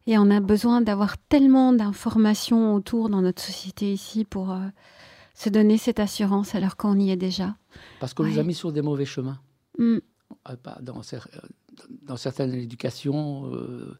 Et 0.06 0.18
on 0.18 0.30
a 0.30 0.40
besoin 0.40 0.80
d'avoir 0.82 1.18
tellement 1.18 1.72
d'informations 1.72 2.74
autour 2.74 3.08
dans 3.10 3.22
notre 3.22 3.42
société 3.42 3.92
ici 3.92 4.24
pour 4.24 4.52
euh, 4.52 4.60
se 5.34 5.48
donner 5.50 5.78
cette 5.78 5.98
assurance 6.00 6.54
alors 6.54 6.76
qu'on 6.76 6.98
y 6.98 7.10
est 7.10 7.16
déjà. 7.16 7.56
Parce 8.00 8.14
qu'on 8.14 8.24
nous 8.24 8.38
a 8.38 8.44
mis 8.44 8.54
sur 8.54 8.72
des 8.72 8.82
mauvais 8.82 9.04
chemins. 9.04 9.40
Hmm, 9.78 9.98
Euh, 10.48 10.56
Dans, 10.80 11.02
dans 12.02 12.16
certaines 12.16 12.54
éducations, 12.54 13.52
euh, 13.52 13.98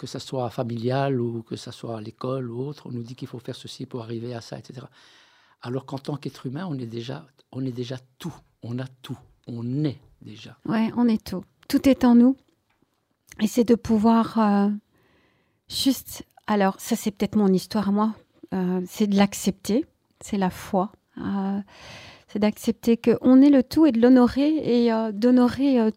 que 0.00 0.06
ce 0.06 0.18
soit 0.18 0.48
familiale 0.48 1.20
ou 1.20 1.42
que 1.42 1.56
ce 1.56 1.70
soit 1.70 1.98
à 1.98 2.00
l'école 2.00 2.50
ou 2.50 2.58
autre, 2.66 2.86
on 2.86 2.90
nous 2.90 3.02
dit 3.02 3.14
qu'il 3.14 3.28
faut 3.28 3.38
faire 3.38 3.54
ceci 3.54 3.84
pour 3.84 4.00
arriver 4.00 4.34
à 4.34 4.40
ça, 4.40 4.58
etc. 4.58 4.86
Alors 5.60 5.84
qu'en 5.84 5.98
tant 5.98 6.16
qu'être 6.16 6.46
humain, 6.46 6.66
on 6.70 6.78
est 6.78 6.86
déjà, 6.86 7.26
on 7.52 7.62
est 7.66 7.70
déjà 7.70 7.98
tout. 8.18 8.34
On 8.62 8.78
a 8.78 8.86
tout. 9.02 9.18
On 9.46 9.84
est 9.84 9.98
déjà. 10.22 10.56
Ouais, 10.64 10.90
on 10.96 11.06
est 11.06 11.22
tout. 11.22 11.44
Tout 11.68 11.86
est 11.86 12.06
en 12.06 12.14
nous. 12.14 12.34
Et 13.42 13.46
c'est 13.46 13.64
de 13.64 13.74
pouvoir 13.74 14.38
euh, 14.38 14.70
juste. 15.68 16.24
Alors, 16.46 16.80
ça, 16.80 16.96
c'est 16.96 17.10
peut-être 17.10 17.36
mon 17.36 17.52
histoire 17.52 17.92
moi. 17.92 18.14
Euh, 18.54 18.80
c'est 18.88 19.06
de 19.06 19.16
l'accepter. 19.16 19.84
C'est 20.22 20.38
la 20.38 20.48
foi. 20.48 20.92
Euh, 21.18 21.60
c'est 22.28 22.38
d'accepter 22.38 22.96
qu'on 22.96 23.42
est 23.42 23.50
le 23.50 23.62
tout 23.62 23.84
et 23.84 23.92
de 23.92 24.00
l'honorer 24.00 24.86
et 24.86 24.90
d'honorer 25.12 25.92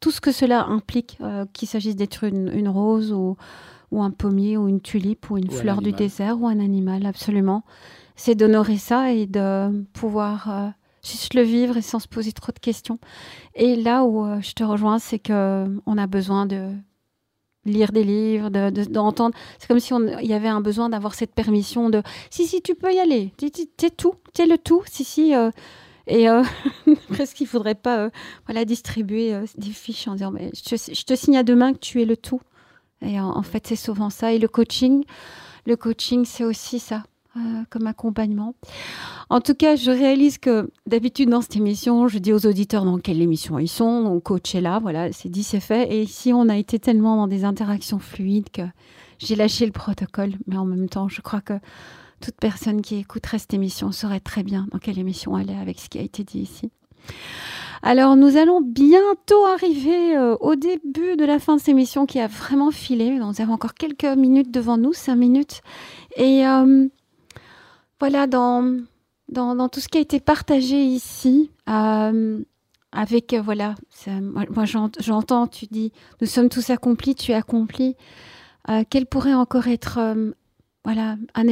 tout 0.00 0.10
ce 0.10 0.20
que 0.20 0.32
cela 0.32 0.64
implique, 0.66 1.18
euh, 1.20 1.44
qu'il 1.52 1.68
s'agisse 1.68 1.96
d'être 1.96 2.24
une, 2.24 2.50
une 2.54 2.68
rose 2.68 3.12
ou, 3.12 3.36
ou 3.90 4.02
un 4.02 4.10
pommier 4.10 4.56
ou 4.56 4.68
une 4.68 4.80
tulipe 4.80 5.30
ou 5.30 5.38
une 5.38 5.48
Ou 5.50 5.54
un 5.54 5.56
fleur 5.58 5.80
du 5.82 5.90
désert 5.98 6.40
ou 6.40 6.46
un 6.46 6.60
animal, 6.60 7.04
absolument. 7.06 7.64
C'est 8.16 8.34
d'honorer 8.34 8.76
ça 8.78 9.12
et 9.12 9.26
de 9.26 9.84
pouvoir 9.92 10.50
euh, 10.50 10.68
juste 11.02 11.34
le 11.34 11.42
vivre 11.42 11.76
et 11.76 11.82
sans 11.82 11.98
se 11.98 12.08
poser 12.08 12.32
trop 12.32 12.52
de 12.52 12.58
questions. 12.58 12.98
Et 13.54 13.76
là 13.76 14.04
où 14.04 14.24
euh, 14.24 14.40
je 14.40 14.52
te 14.52 14.64
rejoins, 14.64 14.98
c'est 14.98 15.18
que 15.18 15.66
on 15.86 15.98
a 15.98 16.06
besoin 16.06 16.46
de 16.46 16.70
lire 17.64 17.92
des 17.92 18.04
livres, 18.04 18.50
de- 18.50 18.70
de- 18.70 18.84
d'entendre. 18.84 19.34
c'est 19.58 19.66
comme 19.68 19.80
si 19.80 19.92
il 20.22 20.26
y 20.26 20.32
avait 20.32 20.48
un 20.48 20.60
besoin 20.60 20.88
d'avoir 20.88 21.14
cette 21.14 21.34
permission 21.34 21.90
de 21.90 22.02
si 22.30 22.46
si 22.46 22.62
tu 22.62 22.74
peux 22.74 22.92
y 22.94 22.98
aller, 22.98 23.32
t'es 23.36 23.90
tout, 23.90 24.14
t'es 24.32 24.46
le 24.46 24.56
tout, 24.58 24.82
si 24.86 25.04
si. 25.04 25.34
Et 26.08 26.28
euh, 26.28 26.42
presque 27.10 27.36
qu'il 27.36 27.46
faudrait 27.46 27.74
pas 27.74 27.98
euh, 27.98 28.10
voilà 28.46 28.64
distribuer 28.64 29.34
euh, 29.34 29.46
des 29.56 29.70
fiches 29.70 30.08
en 30.08 30.12
disant 30.14 30.30
mais 30.30 30.50
je 30.54 30.62
te, 30.62 30.76
je 30.76 31.14
signe 31.14 31.36
à 31.36 31.42
demain 31.42 31.72
que 31.72 31.78
tu 31.78 32.02
es 32.02 32.04
le 32.04 32.16
tout. 32.16 32.40
Et 33.02 33.20
en, 33.20 33.30
en 33.36 33.42
fait 33.42 33.66
c'est 33.66 33.76
souvent 33.76 34.10
ça. 34.10 34.32
Et 34.32 34.38
le 34.38 34.48
coaching, 34.48 35.04
le 35.66 35.76
coaching 35.76 36.24
c'est 36.24 36.44
aussi 36.44 36.78
ça. 36.78 37.04
euh, 37.36 37.62
comme 37.70 37.86
accompagnement. 37.86 38.54
En 39.30 39.40
tout 39.40 39.54
cas, 39.54 39.76
je 39.76 39.90
réalise 39.90 40.38
que 40.38 40.70
d'habitude 40.86 41.28
dans 41.30 41.40
cette 41.42 41.56
émission, 41.56 42.08
je 42.08 42.18
dis 42.18 42.32
aux 42.32 42.46
auditeurs 42.46 42.84
dans 42.84 42.98
quelle 42.98 43.20
émission 43.22 43.58
ils 43.58 43.68
sont, 43.68 44.02
donc 44.02 44.24
coach 44.24 44.54
est 44.54 44.60
là, 44.60 44.78
voilà, 44.80 45.12
c'est 45.12 45.28
dit, 45.28 45.42
c'est 45.44 45.60
fait. 45.60 45.92
Et 45.92 46.02
ici, 46.02 46.32
on 46.32 46.48
a 46.48 46.56
été 46.56 46.78
tellement 46.78 47.16
dans 47.16 47.28
des 47.28 47.44
interactions 47.44 47.98
fluides 47.98 48.50
que 48.50 48.62
j'ai 49.18 49.36
lâché 49.36 49.66
le 49.66 49.72
protocole, 49.72 50.32
mais 50.46 50.56
en 50.56 50.64
même 50.64 50.88
temps, 50.88 51.08
je 51.08 51.20
crois 51.20 51.40
que 51.40 51.54
toute 52.20 52.36
personne 52.40 52.82
qui 52.82 52.96
écouterait 52.96 53.38
cette 53.38 53.54
émission 53.54 53.92
saurait 53.92 54.20
très 54.20 54.42
bien 54.42 54.66
dans 54.72 54.78
quelle 54.78 54.98
émission 54.98 55.38
elle 55.38 55.50
est 55.50 55.58
avec 55.58 55.78
ce 55.80 55.88
qui 55.88 55.98
a 55.98 56.02
été 56.02 56.24
dit 56.24 56.40
ici. 56.40 56.70
Alors, 57.82 58.16
nous 58.16 58.36
allons 58.36 58.60
bientôt 58.60 59.46
arriver 59.46 60.16
euh, 60.16 60.36
au 60.40 60.56
début 60.56 61.16
de 61.16 61.24
la 61.24 61.38
fin 61.38 61.54
de 61.54 61.60
cette 61.60 61.68
émission 61.68 62.06
qui 62.06 62.18
a 62.18 62.26
vraiment 62.26 62.72
filé. 62.72 63.10
Nous 63.10 63.40
avons 63.40 63.52
encore 63.52 63.74
quelques 63.74 64.04
minutes 64.04 64.50
devant 64.50 64.76
nous, 64.76 64.92
cinq 64.92 65.14
minutes. 65.14 65.60
Et 66.16 66.44
euh, 66.46 66.88
voilà, 68.00 68.26
dans, 68.26 68.78
tout 69.70 69.80
ce 69.80 69.88
qui 69.88 69.98
a 69.98 70.00
été 70.00 70.18
partagé 70.18 70.82
ici, 70.82 71.50
euh, 71.68 72.42
avec, 72.90 73.34
voilà, 73.34 73.76
moi, 74.08 74.44
moi, 74.50 74.64
j'ent- 74.64 74.90
j'entends, 74.98 75.46
tu 75.46 75.66
dis, 75.66 75.92
nous 76.20 76.26
sommes 76.26 76.48
tous 76.48 76.70
accomplis, 76.70 77.14
tu 77.14 77.30
es 77.30 77.34
accompli. 77.34 77.94
Quelle 78.90 79.06
pourrait 79.06 79.32
encore 79.34 79.66
être, 79.68 79.98
voilà, 80.84 81.16
un 81.34 81.46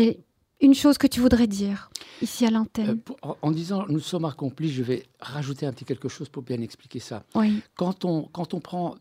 une 0.60 0.74
chose 0.74 0.96
que 0.98 1.06
tu 1.06 1.20
voudrais 1.20 1.46
dire 1.46 1.90
ici 2.22 2.44
à 2.44 2.48
Euh, 2.48 2.52
l'antenne 2.52 3.00
pour- 3.00 3.16
en, 3.22 3.36
en 3.42 3.50
disant 3.50 3.84
nous 3.88 4.00
sommes 4.00 4.24
accomplis, 4.24 4.70
je 4.70 4.82
vais 4.82 5.06
rajouter 5.20 5.66
un 5.66 5.72
petit 5.72 5.84
quelque 5.84 6.08
chose 6.08 6.28
pour 6.28 6.42
bien 6.42 6.60
expliquer 6.60 7.00
ça. 7.00 7.24
Oui. 7.34 7.60
Quand 7.76 8.04
on, 8.04 8.22
quand 8.24 8.54
on 8.54 8.60
prend 8.60 8.96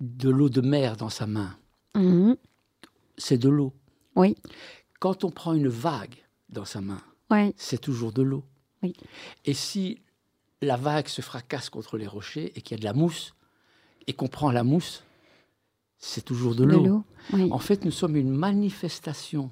de 0.00 0.28
l'eau 0.30 0.48
de 0.48 0.60
mer 0.60 0.96
dans 0.96 1.08
sa 1.10 1.26
main, 1.26 1.56
Mhm. 1.94 2.36
c'est 3.16 3.38
de 3.38 3.48
l'eau. 3.48 3.72
Oui. 4.16 4.36
Quand 5.00 5.24
on 5.24 5.30
prend 5.30 5.54
une 5.54 5.68
vague 5.68 6.16
dans 6.48 6.64
sa 6.64 6.80
main, 6.80 7.00
Oui. 7.30 7.52
c'est 7.56 7.80
toujours 7.80 8.12
de 8.12 8.22
l'eau. 8.22 8.44
Oui. 8.82 8.92
Et 9.44 9.54
si 9.54 10.00
la 10.62 10.76
vague 10.76 11.08
se 11.08 11.20
fracasse 11.20 11.68
contre 11.68 11.96
les 11.98 12.06
rochers 12.06 12.52
et 12.56 12.60
qu'il 12.62 12.76
y 12.76 12.78
a 12.78 12.80
de 12.80 12.84
la 12.84 12.92
mousse, 12.94 13.34
et 14.06 14.12
qu'on 14.12 14.28
prend 14.28 14.50
la 14.50 14.64
mousse, 14.64 15.02
c'est 15.98 16.24
toujours 16.24 16.54
de 16.54 16.64
l'eau. 16.64 16.84
l'eau. 16.84 17.04
Oui. 17.32 17.48
En 17.50 17.58
fait, 17.58 17.84
nous 17.84 17.90
sommes 17.90 18.16
une 18.16 18.30
manifestation, 18.30 19.50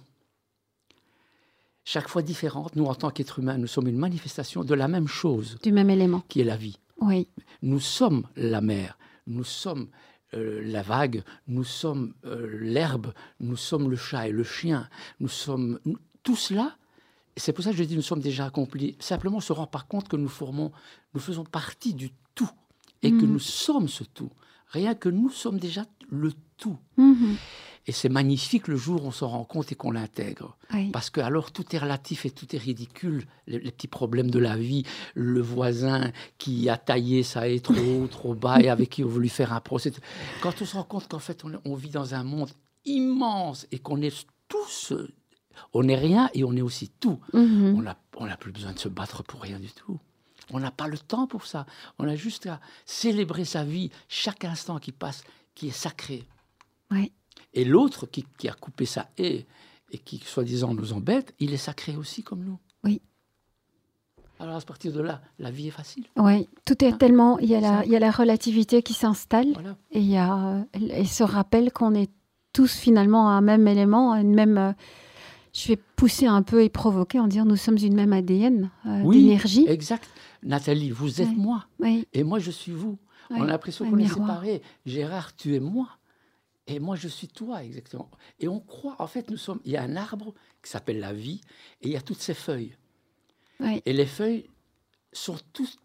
chaque 1.84 2.08
fois 2.08 2.22
différente. 2.22 2.76
Nous, 2.76 2.84
en 2.86 2.94
tant 2.94 3.10
qu'êtres 3.10 3.38
humains, 3.40 3.58
nous 3.58 3.66
sommes 3.66 3.88
une 3.88 3.98
manifestation 3.98 4.64
de 4.64 4.74
la 4.74 4.88
même 4.88 5.08
chose 5.08 5.58
Du 5.62 5.72
même 5.72 5.90
élément. 5.90 6.22
qui 6.28 6.40
est 6.40 6.44
la 6.44 6.56
vie. 6.56 6.78
Oui. 7.00 7.28
Nous 7.62 7.80
sommes 7.80 8.26
la 8.36 8.60
mer, 8.60 8.96
nous 9.26 9.44
sommes 9.44 9.88
euh, 10.34 10.62
la 10.64 10.82
vague, 10.82 11.22
nous 11.48 11.64
sommes 11.64 12.14
euh, 12.24 12.58
l'herbe, 12.60 13.12
nous 13.40 13.56
sommes 13.56 13.90
le 13.90 13.96
chat 13.96 14.28
et 14.28 14.32
le 14.32 14.44
chien, 14.44 14.88
nous 15.20 15.28
sommes 15.28 15.78
nous- 15.84 15.98
tout 16.22 16.36
cela. 16.36 16.76
C'est 17.36 17.52
pour 17.52 17.64
ça 17.64 17.70
que 17.70 17.76
je 17.76 17.84
dis 17.84 17.96
nous 17.96 18.02
sommes 18.02 18.20
déjà 18.20 18.46
accomplis. 18.46 18.96
Simplement, 19.00 19.38
on 19.38 19.40
se 19.40 19.52
rend 19.52 19.66
pas 19.66 19.84
compte 19.88 20.08
que 20.08 20.16
nous 20.16 20.28
formons, 20.28 20.70
nous 21.14 21.20
faisons 21.20 21.44
partie 21.44 21.94
du 21.94 22.10
tout 22.34 22.48
et 23.02 23.10
que 23.10 23.24
Mhm. 23.24 23.32
nous 23.32 23.38
sommes 23.40 23.88
ce 23.88 24.04
tout. 24.04 24.30
Rien 24.72 24.94
que 24.94 25.08
nous 25.08 25.30
sommes 25.30 25.58
déjà 25.58 25.84
le 26.10 26.32
tout. 26.56 26.78
Mhm. 26.96 27.36
Et 27.86 27.92
c'est 27.92 28.08
magnifique 28.08 28.68
le 28.68 28.76
jour 28.76 29.04
où 29.04 29.08
on 29.08 29.10
s'en 29.10 29.28
rend 29.28 29.44
compte 29.44 29.72
et 29.72 29.74
qu'on 29.74 29.90
l'intègre. 29.90 30.56
Oui. 30.72 30.90
Parce 30.92 31.10
que 31.10 31.20
alors 31.20 31.50
tout 31.50 31.64
est 31.74 31.78
relatif 31.78 32.24
et 32.24 32.30
tout 32.30 32.54
est 32.54 32.58
ridicule. 32.58 33.26
Les, 33.46 33.58
les 33.58 33.72
petits 33.72 33.88
problèmes 33.88 34.30
de 34.30 34.38
la 34.38 34.56
vie, 34.56 34.84
le 35.14 35.40
voisin 35.40 36.12
qui 36.38 36.68
a 36.68 36.76
taillé 36.76 37.22
ça 37.22 37.48
est 37.48 37.64
trop 37.64 37.74
haut, 38.02 38.06
trop 38.06 38.34
bas 38.34 38.60
et 38.60 38.68
avec 38.68 38.90
qui 38.90 39.04
on 39.04 39.08
veut 39.08 39.20
lui 39.20 39.28
faire 39.28 39.52
un 39.52 39.60
procès. 39.60 39.92
Quand 40.42 40.54
on 40.62 40.64
se 40.64 40.76
rend 40.76 40.84
compte 40.84 41.08
qu'en 41.08 41.18
fait 41.18 41.44
on, 41.44 41.60
on 41.64 41.74
vit 41.74 41.90
dans 41.90 42.14
un 42.14 42.22
monde 42.22 42.50
immense 42.84 43.66
et 43.72 43.78
qu'on 43.78 44.00
est 44.00 44.26
tous, 44.48 44.92
on 45.74 45.82
n'est 45.82 45.96
rien 45.96 46.30
et 46.34 46.44
on 46.44 46.54
est 46.56 46.62
aussi 46.62 46.88
tout. 46.88 47.18
Mhm. 47.32 47.74
On 47.76 47.82
n'a 47.82 47.96
on 48.16 48.26
n'a 48.26 48.36
plus 48.36 48.52
besoin 48.52 48.72
de 48.72 48.78
se 48.78 48.88
battre 48.88 49.24
pour 49.24 49.40
rien 49.42 49.58
du 49.58 49.72
tout. 49.72 49.98
On 50.50 50.60
n'a 50.60 50.70
pas 50.70 50.88
le 50.88 50.98
temps 50.98 51.26
pour 51.26 51.46
ça. 51.46 51.66
On 51.98 52.06
a 52.08 52.14
juste 52.16 52.46
à 52.46 52.60
célébrer 52.84 53.44
sa 53.44 53.64
vie, 53.64 53.90
chaque 54.08 54.44
instant 54.44 54.78
qui 54.78 54.92
passe, 54.92 55.22
qui 55.54 55.68
est 55.68 55.70
sacré. 55.70 56.24
Oui. 56.90 57.12
Et 57.54 57.64
l'autre 57.64 58.06
qui, 58.06 58.24
qui 58.38 58.48
a 58.48 58.52
coupé 58.54 58.84
sa 58.86 59.08
haie 59.18 59.46
et 59.90 59.98
qui, 59.98 60.18
soi-disant, 60.18 60.74
nous 60.74 60.92
embête, 60.92 61.34
il 61.38 61.52
est 61.52 61.58
sacré 61.58 61.96
aussi 61.96 62.22
comme 62.22 62.44
nous. 62.44 62.58
Oui. 62.84 63.00
Alors 64.40 64.56
à 64.56 64.60
partir 64.60 64.92
de 64.92 65.00
là, 65.00 65.20
la 65.38 65.50
vie 65.50 65.68
est 65.68 65.72
facile. 65.72 66.04
Oui. 66.16 66.48
Tout 66.64 66.82
est 66.84 66.92
Ah. 66.94 66.96
tellement. 66.96 67.38
Il 67.38 67.48
y, 67.48 67.54
a 67.54 67.60
la, 67.60 67.68
Ça. 67.80 67.84
il 67.84 67.92
y 67.92 67.96
a 67.96 68.00
la 68.00 68.10
relativité 68.10 68.82
qui 68.82 68.92
s'installe. 68.94 69.52
Voilà. 69.52 69.76
Et 69.92 70.00
il 70.00 70.10
y 70.10 70.16
a 70.16 70.64
et 70.74 71.04
ce 71.04 71.22
rappel 71.22 71.70
qu'on 71.72 71.94
est 71.94 72.10
tous 72.52 72.74
finalement 72.74 73.30
un 73.30 73.40
même 73.40 73.68
élément, 73.68 74.14
une 74.16 74.34
même. 74.34 74.58
euh, 74.58 74.72
je 75.54 75.68
vais 75.68 75.76
pousser 75.76 76.26
un 76.26 76.42
peu 76.42 76.62
et 76.64 76.70
provoquer 76.70 77.20
en 77.20 77.26
disant 77.28 77.44
nous 77.44 77.56
sommes 77.56 77.76
une 77.76 77.94
même 77.94 78.12
ADN 78.14 78.70
euh, 78.86 79.02
Oui, 79.04 79.22
d'énergie. 79.22 79.66
Exact. 79.68 80.08
Nathalie, 80.42 80.90
vous 80.90 81.20
êtes 81.20 81.36
moi 81.36 81.66
Oui, 81.78 82.06
et 82.12 82.24
moi 82.24 82.38
je 82.38 82.50
suis 82.50 82.72
vous. 82.72 82.98
oui. 83.30 83.36
On 83.40 83.42
a 83.44 83.46
l'impression 83.46 83.88
qu'on 83.88 83.98
est 83.98 84.08
séparés. 84.08 84.62
Gérard, 84.86 85.34
tu 85.36 85.54
es 85.54 85.60
moi. 85.60 85.88
Et 86.68 86.78
moi, 86.78 86.94
je 86.94 87.08
suis 87.08 87.26
toi, 87.26 87.64
exactement. 87.64 88.08
Et 88.38 88.46
on 88.46 88.60
croit, 88.60 88.94
en 89.00 89.08
fait, 89.08 89.30
nous 89.30 89.36
sommes. 89.36 89.60
Il 89.64 89.72
y 89.72 89.76
a 89.76 89.82
un 89.82 89.96
arbre 89.96 90.32
qui 90.62 90.70
s'appelle 90.70 91.00
la 91.00 91.12
vie, 91.12 91.40
et 91.80 91.88
il 91.88 91.92
y 91.92 91.96
a 91.96 92.00
toutes 92.00 92.20
ces 92.20 92.34
feuilles. 92.34 92.76
Et 93.84 93.92
les 93.92 94.06
feuilles 94.06 94.48
sont 95.12 95.36
toutes 95.52 95.78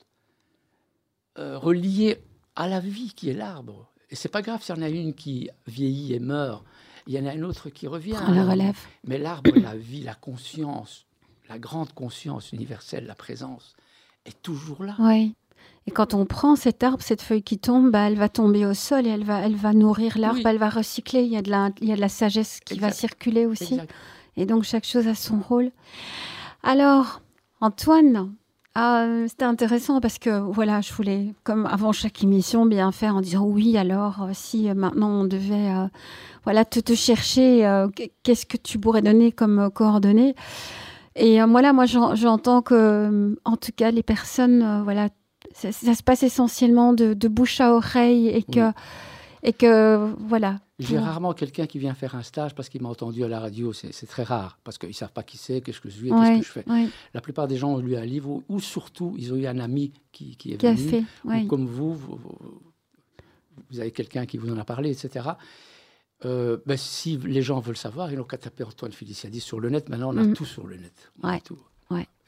euh, 1.37 1.57
reliées 1.57 2.19
à 2.55 2.67
la 2.67 2.79
vie 2.79 3.13
qui 3.15 3.29
est 3.29 3.33
l'arbre. 3.33 3.91
Et 4.09 4.15
c'est 4.15 4.29
pas 4.29 4.41
grave 4.41 4.63
s'il 4.63 4.75
y 4.75 4.79
en 4.79 4.81
a 4.81 4.89
une 4.89 5.13
qui 5.13 5.49
vieillit 5.67 6.13
et 6.13 6.19
meurt. 6.19 6.63
Il 7.07 7.13
y 7.13 7.19
en 7.19 7.25
a 7.25 7.33
une 7.33 7.43
autre 7.43 7.69
qui 7.69 7.87
revient. 7.87 8.11
Prends 8.13 8.33
la 8.33 8.49
relève. 8.49 8.77
Mais 9.03 9.17
l'arbre, 9.17 9.51
la 9.59 9.75
vie, 9.75 10.01
la 10.01 10.15
conscience, 10.15 11.05
la 11.49 11.59
grande 11.59 11.93
conscience 11.93 12.51
universelle, 12.51 13.05
la 13.05 13.15
présence, 13.15 13.75
est 14.27 14.41
toujours 14.41 14.83
là. 14.83 14.95
Oui. 14.99 15.33
Et 15.87 15.91
quand 15.91 16.13
on 16.13 16.25
prend 16.25 16.57
cet 16.57 16.83
arbre, 16.83 17.01
cette 17.01 17.21
feuille 17.21 17.43
qui 17.43 17.57
tombe, 17.57 17.91
bah, 17.91 18.07
elle 18.07 18.17
va 18.17 18.27
tomber 18.27 18.65
au 18.65 18.73
sol 18.73 19.07
et 19.07 19.09
elle 19.09 19.23
va, 19.23 19.39
elle 19.39 19.55
va 19.55 19.73
nourrir 19.73 20.17
l'arbre, 20.17 20.45
elle 20.45 20.57
va 20.57 20.69
recycler. 20.69 21.21
Il 21.23 21.31
y 21.31 21.37
a 21.37 21.41
de 21.41 21.49
la, 21.49 21.69
il 21.81 21.87
y 21.87 21.93
a 21.93 21.95
de 21.95 22.01
la 22.01 22.09
sagesse 22.09 22.59
qui 22.65 22.77
va 22.77 22.91
circuler 22.91 23.45
aussi. 23.45 23.79
Et 24.35 24.45
donc 24.45 24.63
chaque 24.63 24.85
chose 24.85 25.07
a 25.07 25.15
son 25.15 25.39
rôle. 25.39 25.71
Alors, 26.61 27.21
Antoine, 27.61 28.33
ah, 28.75 29.07
c'était 29.27 29.45
intéressant 29.45 29.99
parce 30.01 30.19
que 30.19 30.29
voilà, 30.29 30.81
je 30.81 30.93
voulais, 30.93 31.33
comme 31.43 31.65
avant 31.65 31.93
chaque 31.93 32.21
émission, 32.23 32.67
bien 32.67 32.91
faire 32.91 33.15
en 33.15 33.21
disant 33.21 33.43
oui. 33.43 33.75
Alors, 33.75 34.21
euh, 34.21 34.31
si 34.33 34.69
euh, 34.69 34.75
maintenant 34.75 35.09
on 35.09 35.23
devait, 35.23 35.71
euh, 35.71 35.87
voilà, 36.43 36.63
te, 36.63 36.79
te 36.79 36.93
chercher, 36.93 37.87
qu'est-ce 38.21 38.45
que 38.45 38.57
tu 38.57 38.77
pourrais 38.77 39.01
donner 39.01 39.31
comme 39.31 39.71
coordonnées? 39.73 40.35
Et 41.17 41.41
voilà, 41.43 41.73
moi 41.73 41.85
j'entends 41.85 42.61
que, 42.61 43.37
en 43.43 43.57
tout 43.57 43.71
cas, 43.75 43.91
les 43.91 44.03
personnes, 44.03 44.83
voilà, 44.83 45.09
ça, 45.53 45.71
se 45.71 46.03
passe 46.03 46.23
essentiellement 46.23 46.93
de, 46.93 47.27
bouche 47.27 47.59
à 47.61 47.73
oreille 47.73 48.27
et 48.27 48.43
que, 48.43 48.71
et 49.43 49.53
que 49.53 50.13
voilà. 50.19 50.59
J'ai 50.79 50.99
rarement 50.99 51.33
quelqu'un 51.33 51.65
qui 51.65 51.79
vient 51.79 51.95
faire 51.95 52.13
un 52.13 52.21
stage 52.21 52.53
parce 52.53 52.69
qu'il 52.69 52.83
m'a 52.83 52.89
entendu 52.89 53.23
à 53.23 53.27
la 53.27 53.39
radio. 53.39 53.73
C'est 53.73 54.05
très 54.05 54.23
rare 54.23 54.59
parce 54.63 54.77
qu'ils 54.77 54.89
ne 54.89 54.93
savent 54.93 55.11
pas 55.11 55.23
qui 55.23 55.37
c'est, 55.37 55.61
qu'est-ce 55.61 55.81
que 55.81 55.89
je 55.89 55.97
suis, 55.97 56.09
qu'est-ce 56.09 56.39
que 56.39 56.45
je 56.45 56.51
fais. 56.51 56.65
La 57.13 57.21
plupart 57.21 57.47
des 57.47 57.57
gens 57.57 57.73
ont 57.73 57.79
lu 57.79 57.95
un 57.95 58.05
livre 58.05 58.43
ou, 58.47 58.59
surtout 58.59 59.15
ils 59.17 59.33
ont 59.33 59.37
eu 59.37 59.47
un 59.47 59.59
ami 59.59 59.91
qui, 60.11 60.35
qui 60.35 60.53
est 60.53 60.61
venu. 60.61 60.77
fait, 60.77 61.03
ou 61.25 61.47
comme 61.47 61.65
vous, 61.65 61.95
vous, 61.95 63.79
avez 63.79 63.91
quelqu'un 63.91 64.25
qui 64.25 64.37
vous 64.37 64.51
en 64.53 64.57
a 64.57 64.65
parlé, 64.65 64.91
etc. 64.91 65.29
Euh, 66.25 66.57
ben, 66.65 66.77
si 66.77 67.17
les 67.17 67.41
gens 67.41 67.59
veulent 67.59 67.77
savoir, 67.77 68.11
ils 68.11 68.17
n'ont 68.17 68.23
qu'à 68.23 68.37
taper 68.37 68.63
Antoine 68.63 68.91
Feliciadis 68.91 69.39
sur 69.39 69.59
le 69.59 69.69
net. 69.69 69.89
Maintenant, 69.89 70.13
on 70.13 70.17
a 70.17 70.23
mm. 70.23 70.33
tout 70.33 70.45
sur 70.45 70.65
le 70.65 70.77
net. 70.77 71.11
tout. 71.43 71.59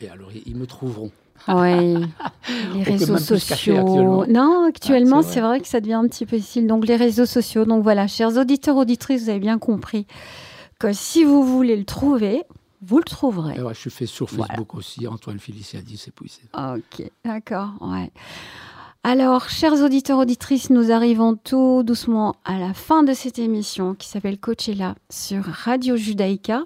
Et 0.02 0.08
alors, 0.08 0.30
ils 0.45 0.56
me 0.56 0.65
trouveront. 0.65 1.12
Oui, 1.49 1.95
les 2.73 2.84
réseaux 2.84 3.17
sociaux. 3.17 4.25
Non, 4.28 4.65
actuellement, 4.65 5.21
c'est 5.21 5.41
vrai. 5.41 5.60
que 5.60 5.67
ça 5.67 5.82
devient 5.82 5.93
un 5.93 6.08
petit 6.08 6.25
peu 6.25 6.38
difficile. 6.38 6.67
Donc, 6.67 6.88
les 6.88 6.95
réseaux 6.95 7.25
sociaux. 7.25 7.65
Donc, 7.65 7.84
voilà, 7.84 8.08
chers 8.08 8.38
auditeurs, 8.38 8.78
auditrices, 8.78 9.23
vous 9.23 9.30
avez 9.30 9.39
bien 9.39 9.60
compris 9.60 10.08
que 10.80 10.93
si 10.93 11.25
vous 11.25 11.43
voulez 11.43 11.75
le 11.75 11.84
trouver, 11.84 12.43
vous 12.82 12.97
le 12.97 13.04
trouverez. 13.04 13.56
je 13.58 13.80
suis 13.80 13.89
fait 13.89 14.06
sur 14.06 14.30
Facebook 14.30 14.75
aussi, 14.75 15.06
Antoine 15.06 15.39
Feliciadi, 15.39 15.97
c'est 15.97 16.13
possible. 16.13 16.47
Ok, 16.54 17.12
d'accord, 17.25 17.71
ouais. 17.82 18.12
Alors, 19.12 19.50
chers 19.50 19.82
auditeurs, 19.82 20.19
auditrices, 20.19 20.69
nous 20.69 20.91
arrivons 20.91 21.36
tout 21.36 21.82
doucement 21.82 22.36
à 22.45 22.60
la 22.60 22.76
fin 22.76 23.02
de 23.02 23.13
cette 23.13 23.39
émission 23.39 23.95
qui 23.95 24.08
s'appelle 24.08 24.38
Coachella 24.38 24.93
sur 25.10 25.43
Radio 25.45 25.95
Judaïka. 25.95 26.65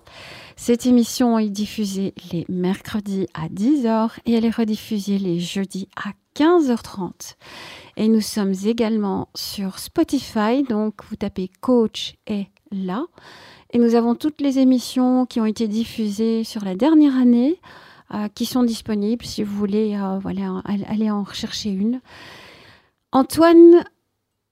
Cette 0.58 0.86
émission 0.86 1.40
est 1.40 1.48
diffusée 1.48 2.14
les 2.34 2.46
mercredis 2.50 3.28
à 3.34 3.48
10h 3.48 4.10
et 4.26 4.34
elle 4.34 4.44
est 4.44 4.54
rediffusée 4.54 5.20
les 5.20 5.40
jeudis 5.40 5.88
à 5.96 6.10
15h30. 6.38 7.36
Et 7.96 8.10
nous 8.10 8.20
sommes 8.20 8.54
également 8.66 9.30
sur 9.36 9.80
Spotify, 9.80 10.64
donc 10.68 10.96
vous 11.10 11.16
tapez 11.16 11.50
Coach 11.62 12.16
est 12.28 12.48
là. 12.74 13.06
Et 13.72 13.80
nous 13.80 13.96
avons 13.96 14.16
toutes 14.16 14.42
les 14.42 14.60
émissions 14.60 15.26
qui 15.26 15.40
ont 15.40 15.46
été 15.46 15.70
diffusées 15.70 16.44
sur 16.44 16.66
la 16.66 16.76
dernière 16.76 17.16
année, 17.16 17.62
qui 18.36 18.46
sont 18.46 18.64
disponibles 18.64 19.26
si 19.26 19.44
vous 19.44 19.56
voulez 19.56 19.96
euh, 19.96 20.20
aller 20.66 21.12
en 21.12 21.24
rechercher 21.24 21.70
une. 21.70 22.02
Antoine 23.12 23.84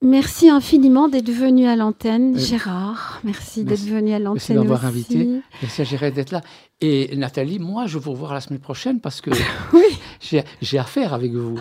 Merci 0.04 0.50
infiniment 0.50 1.08
d'être 1.08 1.30
venu 1.30 1.68
à 1.68 1.76
l'antenne, 1.76 2.36
euh, 2.36 2.40
Gérard. 2.40 3.22
Merci, 3.24 3.64
d'être 3.64 3.86
venu 3.86 4.14
à 4.14 4.18
l'antenne. 4.18 4.34
Merci 4.34 4.54
de 4.54 4.58
m'avoir 4.58 4.86
invité. 4.86 5.28
Merci 5.62 5.82
à 5.82 5.84
Gérard 5.84 6.12
d'être 6.12 6.32
là. 6.32 6.42
Et 6.82 7.16
Nathalie, 7.16 7.60
moi, 7.60 7.86
je 7.86 8.00
vous 8.00 8.10
revoir 8.10 8.34
la 8.34 8.42
semaine 8.42 8.60
prochaine 8.60 9.00
parce 9.00 9.22
que 9.22 9.30
oui. 9.74 10.42
j'ai 10.60 10.80
affaire 10.80 11.14
avec 11.14 11.34
vous. 11.34 11.56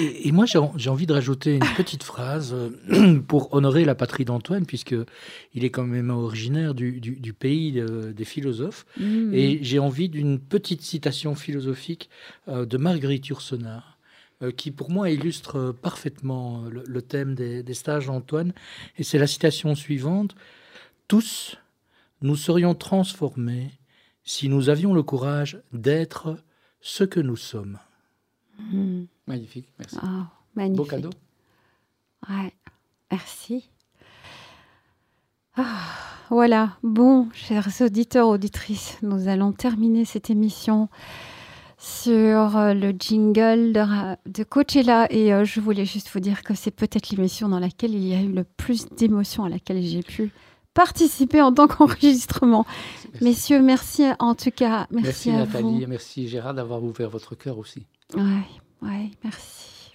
et, 0.00 0.26
et, 0.26 0.32
moi, 0.32 0.46
j'ai 0.46 0.90
envie 0.90 1.06
de 1.06 1.12
rajouter 1.12 1.54
une 1.54 1.74
petite 1.76 2.02
phrase 2.02 2.52
euh, 2.52 3.20
pour 3.28 3.54
honorer 3.54 3.84
la 3.84 3.94
patrie 3.94 4.24
d'Antoine, 4.24 4.66
puisqu'il 4.66 5.06
est 5.64 5.70
quand 5.70 5.86
même 5.86 6.10
originaire 6.10 6.74
du, 6.74 7.00
du, 7.00 7.32
pays 7.32 7.78
euh, 7.78 8.12
des 8.12 8.24
philosophes. 8.24 8.84
Mmh. 8.98 9.32
Et 9.32 9.60
j'ai 9.62 9.78
envie 9.78 10.08
d'une 10.08 10.40
petite 10.40 10.82
citation 10.82 11.36
philosophique 11.36 12.10
de 12.48 12.76
Marguerite 12.76 13.28
Yourcenar 13.28 13.95
qui 14.56 14.70
pour 14.70 14.90
moi 14.90 15.10
illustre 15.10 15.56
euh, 15.56 15.72
parfaitement 15.72 16.64
euh, 16.64 16.82
le, 16.86 17.02
thème 17.02 17.34
des, 17.34 17.74
stages 17.74 18.06
d'Antoine. 18.06 18.52
Et 18.98 19.02
c'est 19.02 19.18
la 19.18 19.26
citation 19.26 19.74
suivante. 19.74 20.34
Tous, 21.08 21.56
nous 22.20 22.36
serions 22.36 22.74
transformés 22.74 23.70
si 24.24 24.48
nous 24.48 24.68
avions 24.68 24.92
le 24.92 25.02
courage 25.02 25.62
d'être 25.72 26.36
ce 26.80 27.04
que 27.04 27.20
nous 27.20 27.36
sommes. 27.36 27.78
Hmm. 28.58 29.04
Magnifique, 29.26 29.68
merci. 29.78 29.96
Ah, 30.02 30.28
magnifique. 30.54 30.76
Beau 30.76 30.84
cadeau. 30.84 31.10
Ouais, 32.28 32.52
merci. 33.10 33.68
Ah, 35.56 35.80
voilà, 36.28 36.76
bon, 36.82 37.28
chers 37.32 37.68
auditeurs, 37.80 38.28
auditrices, 38.28 38.98
nous 39.02 39.28
allons 39.28 39.52
terminer 39.52 40.04
cette 40.04 40.28
émission 40.28 40.88
sur 41.78 42.56
euh, 42.56 42.74
le 42.74 42.94
jingle 42.98 43.72
de, 43.72 44.30
de 44.30 44.44
Coachella 44.44 45.06
et 45.10 45.32
euh, 45.32 45.44
je 45.44 45.60
voulais 45.60 45.84
juste 45.84 46.10
vous 46.12 46.20
dire 46.20 46.42
que 46.42 46.54
c'est 46.54 46.70
peut-être 46.70 47.10
l'émission 47.10 47.48
dans 47.48 47.58
laquelle 47.58 47.94
il 47.94 48.06
y 48.06 48.14
a 48.14 48.22
eu 48.22 48.32
le 48.32 48.44
plus 48.44 48.86
d'émotions 48.88 49.44
à 49.44 49.48
laquelle 49.48 49.82
j'ai 49.82 50.02
pu 50.02 50.32
participer 50.72 51.42
en 51.42 51.52
tant 51.52 51.66
qu'enregistrement. 51.68 52.66
Messieurs, 53.20 53.60
merci 53.60 54.04
en 54.18 54.34
tout 54.34 54.50
cas. 54.50 54.86
Merci, 54.90 55.30
à 55.30 55.38
Nathalie 55.38 55.82
et 55.82 55.86
merci 55.86 56.28
Gérard 56.28 56.54
d'avoir 56.54 56.82
ouvert 56.82 57.10
votre 57.10 57.34
cœur 57.34 57.58
aussi. 57.58 57.86
Oui, 58.14 58.22
ouais, 58.82 59.10
merci. 59.22 59.92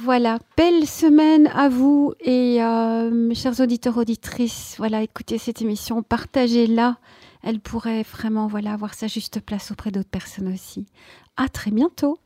Voilà, 0.00 0.38
belle 0.56 0.86
semaine 0.86 1.46
à 1.54 1.68
vous 1.68 2.14
et 2.20 2.62
euh, 2.62 3.10
mes 3.10 3.34
chers 3.34 3.60
auditeurs, 3.60 3.96
auditrices. 3.96 4.74
Voilà, 4.78 5.02
écoutez 5.02 5.38
cette 5.38 5.62
émission, 5.62 6.02
partagez-la 6.02 6.96
elle 7.44 7.60
pourrait 7.60 8.02
vraiment 8.02 8.46
voilà 8.46 8.72
avoir 8.72 8.94
sa 8.94 9.06
juste 9.06 9.40
place 9.40 9.70
auprès 9.70 9.90
d'autres 9.90 10.10
personnes 10.10 10.52
aussi. 10.52 10.86
À 11.36 11.48
très 11.48 11.70
bientôt. 11.70 12.18